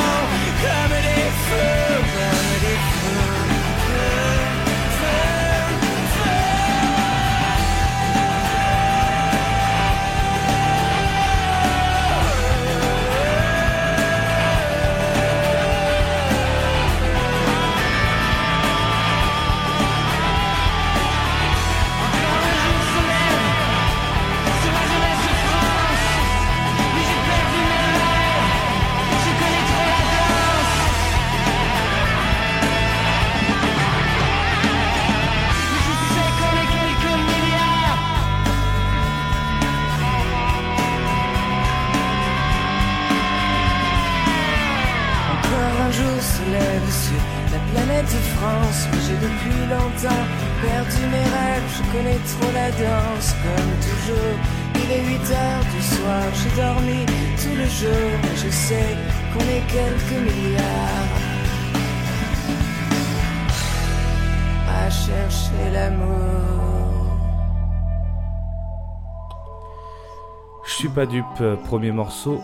pas 70.98 71.06
dupe, 71.06 71.26
euh, 71.42 71.54
premier 71.54 71.92
morceau 71.92 72.40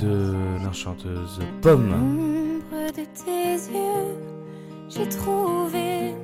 de 0.00 0.32
l'enchanteuse 0.64 1.40
Pomme. 1.60 1.90
L'ombre 1.90 2.92
de 2.92 3.04
tes 3.24 3.54
yeux, 3.72 4.14
j'ai 4.88 5.08
trouvé 5.08 6.14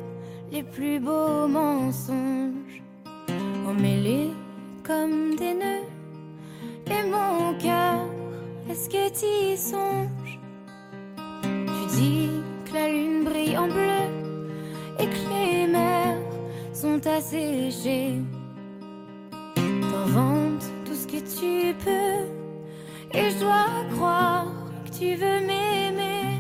les 0.53 0.63
plus 0.63 1.01
beaux 1.01 1.49
mensonges, 1.49 2.81
emmêlés 3.69 4.31
comme 4.85 5.35
des 5.35 5.55
nœuds. 5.55 5.89
Et 6.87 7.03
mon 7.11 7.59
cœur, 7.59 7.99
est-ce 8.71 8.89
que 8.89 9.09
t'y 9.11 9.57
songes? 9.57 10.39
Tu 11.43 11.97
dis 11.97 12.31
que 12.65 12.75
la 12.75 12.89
lune 12.91 13.25
brille 13.25 13.59
en 13.59 13.67
bleu 13.67 14.05
et 15.01 15.07
que 15.07 15.23
les 15.35 15.67
mers 15.67 16.21
sont 16.73 17.05
asséchées 17.09 18.21
tu 21.43 21.75
peux. 21.85 23.19
Et 23.19 23.31
je 23.31 23.39
dois 23.41 23.71
croire 23.95 24.47
que 24.85 24.91
tu 24.99 25.15
veux 25.17 25.41
m'aimer. 25.49 26.39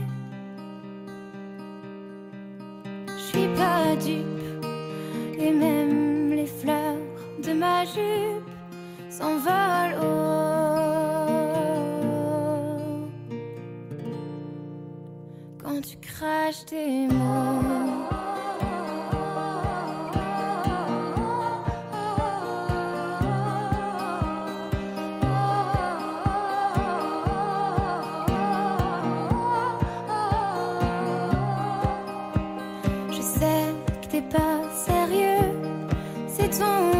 Je 3.16 3.22
suis 3.30 3.48
pas 3.60 3.96
dupe. 4.06 4.64
Et 5.38 5.50
même 5.50 6.30
les 6.30 6.46
fleurs 6.46 7.02
de 7.44 7.52
ma 7.52 7.84
jupe 7.84 8.50
s'envolent. 9.10 9.98
Quand 15.62 15.80
tu 15.88 15.96
craches 15.96 16.64
tes 16.66 17.08
mots. 17.08 18.02
C'est 34.12 34.28
pas 34.28 34.60
sérieux, 34.74 35.56
c'est 36.28 36.50
ton 36.50 36.91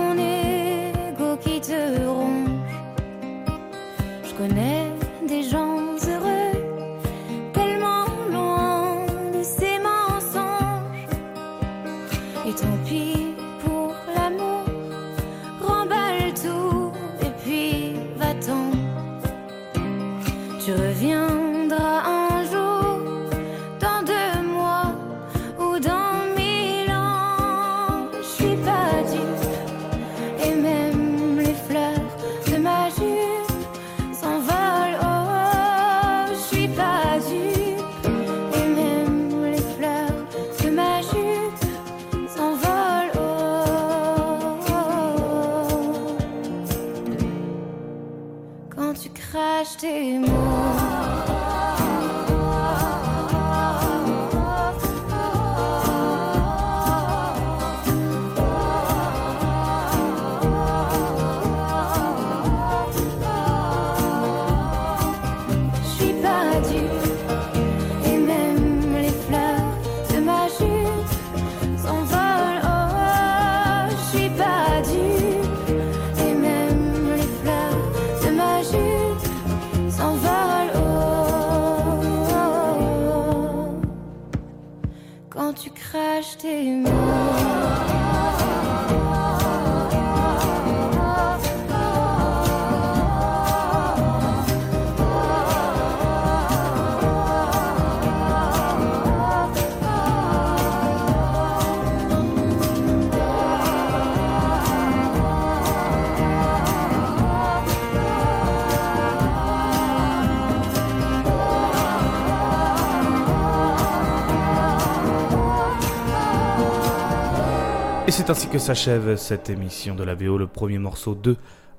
c'est 118.13 118.29
ainsi 118.29 118.47
que 118.47 118.59
s'achève 118.59 119.17
cette 119.17 119.49
émission 119.49 119.95
de 119.95 120.05
la 120.05 120.15
BO, 120.15 120.37
le 120.37 120.47
premier 120.47 120.79
morceau 120.79 121.15
de. 121.15 121.35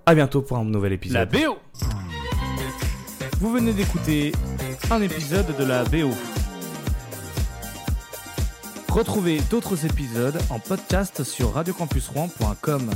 À 0.08 0.16
bientôt 0.16 0.42
pour 0.42 0.58
un 0.58 0.66
nouvel 0.66 0.94
épisode. 0.94 1.16
La 1.16 1.26
BO 1.26 1.60
Vous 3.40 3.52
venez 3.52 3.72
d'écouter 3.72 4.32
un 4.90 5.00
épisode 5.04 5.56
de 5.56 5.64
la 5.64 5.84
BO. 5.84 6.10
Retrouvez 8.90 9.42
d'autres 9.52 9.86
épisodes 9.86 10.40
en 10.50 10.60
podcast 10.60 11.24
sur 11.24 11.54
radiocampusrouen.com. 11.54 12.90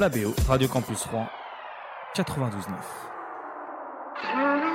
La 0.00 0.08
BO, 0.08 0.34
Radio 0.48 0.66
Campus 0.66 1.04
Rouen 1.04 1.28
92.9. 2.16 4.65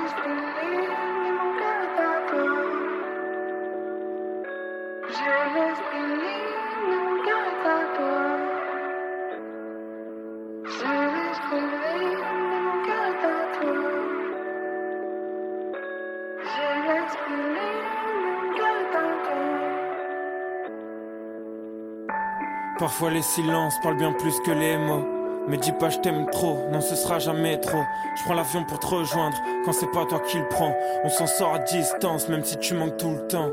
Parfois 22.92 23.10
les 23.10 23.22
silences 23.22 23.80
parlent 23.82 23.96
bien 23.96 24.12
plus 24.12 24.38
que 24.40 24.50
les 24.50 24.76
mots. 24.76 25.02
Mais 25.48 25.56
dis 25.56 25.72
pas 25.72 25.88
je 25.88 25.96
t'aime 26.00 26.26
trop, 26.30 26.58
non 26.70 26.82
ce 26.82 26.94
sera 26.94 27.18
jamais 27.18 27.58
trop. 27.58 27.82
Je 28.18 28.22
prends 28.24 28.34
l'avion 28.34 28.64
pour 28.64 28.80
te 28.80 28.86
rejoindre 28.86 29.34
quand 29.64 29.72
c'est 29.72 29.90
pas 29.92 30.04
toi 30.04 30.20
qui 30.20 30.36
le 30.36 30.46
prends. 30.48 30.76
On 31.02 31.08
s'en 31.08 31.26
sort 31.26 31.54
à 31.54 31.58
distance 31.60 32.28
même 32.28 32.44
si 32.44 32.58
tu 32.58 32.74
manques 32.74 32.98
tout 32.98 33.08
le 33.08 33.26
temps. 33.28 33.50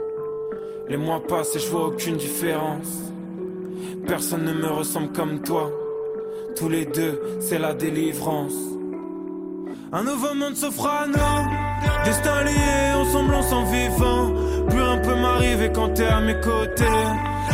Les 0.90 0.98
mois 0.98 1.24
passent 1.26 1.56
et 1.56 1.60
je 1.60 1.70
vois 1.70 1.86
aucune 1.86 2.18
différence. 2.18 3.14
Personne 4.06 4.44
ne 4.44 4.52
me 4.52 4.68
ressemble 4.68 5.14
comme 5.14 5.40
toi. 5.42 5.72
Tous 6.58 6.68
les 6.68 6.86
deux, 6.86 7.22
c'est 7.40 7.60
la 7.60 7.74
délivrance. 7.74 8.58
Un 9.94 10.04
nouveau 10.04 10.34
monde 10.34 10.58
s'offre 10.58 10.86
à 10.86 11.08
nous. 11.08 12.04
Destin 12.04 12.44
lié, 12.44 12.94
ensemble 12.94 13.34
on 13.36 13.42
s'en 13.42 13.64
vivant. 13.64 14.34
Plus 14.68 14.82
un 14.82 14.98
peut 14.98 15.16
m'arriver 15.16 15.72
quand 15.74 15.94
t'es 15.94 16.08
à 16.08 16.20
mes 16.20 16.38
côtés. 16.42 16.84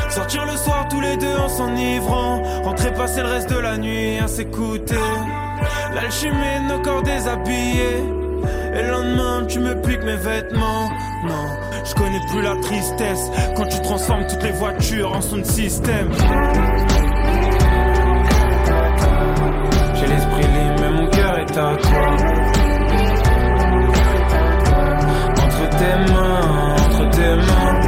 Sortir 0.10 0.46
le 0.46 0.58
soir 0.58 0.88
tous 0.90 1.02
les 1.02 1.18
deux 1.18 1.36
en 1.38 1.50
s'enivrant. 1.50 2.42
Rentrer 2.64 2.94
passer 2.94 3.22
le 3.22 3.28
reste 3.28 3.50
de 3.50 3.60
la 3.60 3.78
nuit 3.78 4.18
à 4.20 4.28
s'écouter. 4.28 4.96
L'alchimie 5.94 6.62
nos 6.68 6.80
corps 6.82 7.04
déshabillés. 7.04 8.04
Et 8.76 8.82
le 8.82 8.92
lendemain, 8.92 9.46
tu 9.48 9.60
me 9.60 9.74
piques 9.82 10.04
mes 10.04 10.18
vêtements. 10.18 10.90
Non, 11.24 11.48
je 11.86 11.94
connais 11.94 12.20
plus 12.30 12.42
la 12.42 12.56
tristesse. 12.62 13.32
Quand 13.56 13.66
tu 13.66 13.82
transformes 13.82 14.28
toutes 14.28 14.44
les 14.44 14.52
voitures 14.52 15.16
en 15.16 15.22
son 15.22 15.44
système. 15.44 16.12
J'ai 19.96 20.08
l'esprit 20.08 20.42
libre, 20.42 20.76
mais 20.82 20.90
mon 20.90 21.08
cœur 21.10 21.40
est 21.40 21.58
à 21.58 21.76
toi. 21.78 22.08
Entre 25.44 25.70
tes 25.70 26.12
mains, 26.12 26.76
entre 26.76 27.10
tes 27.12 27.36
mains. 27.36 27.85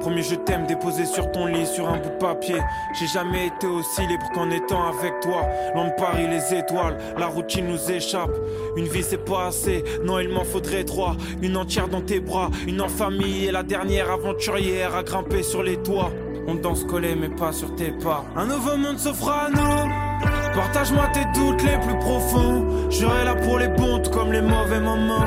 Premier 0.00 0.22
je 0.22 0.34
t'aime 0.34 0.66
déposé 0.66 1.04
sur 1.04 1.30
ton 1.32 1.46
lit 1.46 1.66
sur 1.66 1.88
un 1.88 1.98
bout 1.98 2.10
de 2.10 2.18
papier. 2.18 2.56
J'ai 2.98 3.06
jamais 3.06 3.46
été 3.46 3.66
aussi 3.66 4.06
libre 4.06 4.28
qu'en 4.34 4.50
étant 4.50 4.88
avec 4.88 5.20
toi. 5.20 5.46
Loin 5.74 5.86
de 5.86 6.26
les 6.30 6.54
étoiles, 6.54 6.98
la 7.16 7.26
routine 7.26 7.66
nous 7.68 7.90
échappe. 7.90 8.36
Une 8.76 8.86
vie 8.86 9.02
c'est 9.02 9.24
pas 9.24 9.46
assez, 9.46 9.84
non 10.04 10.18
il 10.18 10.28
m'en 10.28 10.44
faudrait 10.44 10.84
trois. 10.84 11.16
Une 11.40 11.56
entière 11.56 11.88
dans 11.88 12.00
tes 12.00 12.20
bras, 12.20 12.50
une 12.66 12.80
en 12.80 12.88
famille 12.88 13.46
et 13.46 13.52
la 13.52 13.62
dernière 13.62 14.10
aventurière 14.10 14.94
à 14.94 15.02
grimper 15.02 15.42
sur 15.42 15.62
les 15.62 15.76
toits. 15.76 16.10
On 16.46 16.56
danse 16.56 16.84
collé 16.84 17.14
mais 17.14 17.28
pas 17.28 17.52
sur 17.52 17.74
tes 17.76 17.92
pas. 17.92 18.24
Un 18.36 18.46
nouveau 18.46 18.76
monde 18.76 18.98
s'offre 18.98 19.28
à 19.28 19.48
nous. 19.50 20.12
Partage-moi 20.54 21.08
tes 21.14 21.24
doutes 21.38 21.62
les 21.62 21.78
plus 21.78 21.98
profonds. 21.98 22.90
Je 22.90 22.96
serai 22.96 23.24
là 23.24 23.34
pour 23.34 23.58
les 23.58 23.68
bons 23.68 24.02
comme 24.10 24.32
les 24.32 24.42
mauvais 24.42 24.80
moments. 24.80 25.26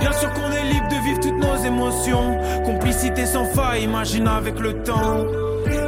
Bien 0.00 0.12
sûr 0.12 0.32
qu'on 0.32 0.50
est 0.52 0.64
libre 0.72 0.88
de 0.88 0.96
vivre 0.96 1.20
Complicité 2.64 3.24
sans 3.24 3.46
faille, 3.46 3.84
imagine 3.84 4.28
avec 4.28 4.58
le 4.60 4.82
temps. 4.82 5.24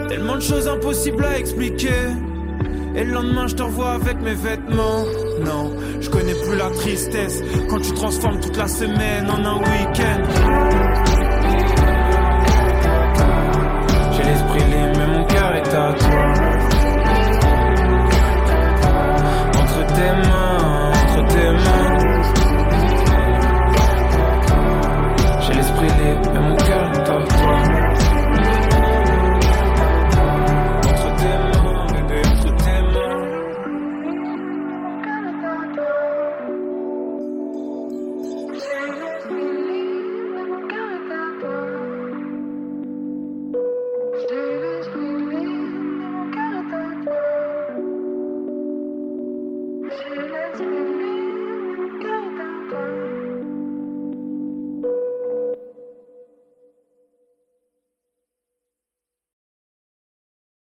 Tellement 0.09 0.37
de 0.37 0.41
choses 0.41 0.69
impossibles 0.69 1.25
à 1.25 1.39
expliquer. 1.39 1.89
Et 2.95 3.05
le 3.05 3.13
lendemain, 3.13 3.47
je 3.47 3.57
t'envoie 3.57 3.91
avec 3.91 4.21
mes 4.23 4.35
vêtements. 4.35 5.05
Non, 5.45 5.73
je 6.01 6.09
connais 6.09 6.35
plus 6.35 6.57
la 6.57 6.71
tristesse 6.71 7.43
quand 7.69 7.81
tu 7.81 7.93
transformes 7.93 8.41
toute 8.41 8.57
la 8.57 8.69
semaine 8.69 9.29
en 9.29 9.45
un 9.45 9.59
week-end. 9.59 10.23
J'ai 14.13 14.23
l'esprit 14.23 14.65
libre, 14.71 14.99
mais 14.99 15.19
mon 15.19 15.25
cœur 15.27 15.57
est 15.57 15.75
à 15.75 15.93
toi. 15.93 16.33
Entre 19.61 19.87
tes 19.95 20.29
mains, 20.29 20.93
entre 20.93 21.35
tes 21.35 21.51
mains. 21.51 21.86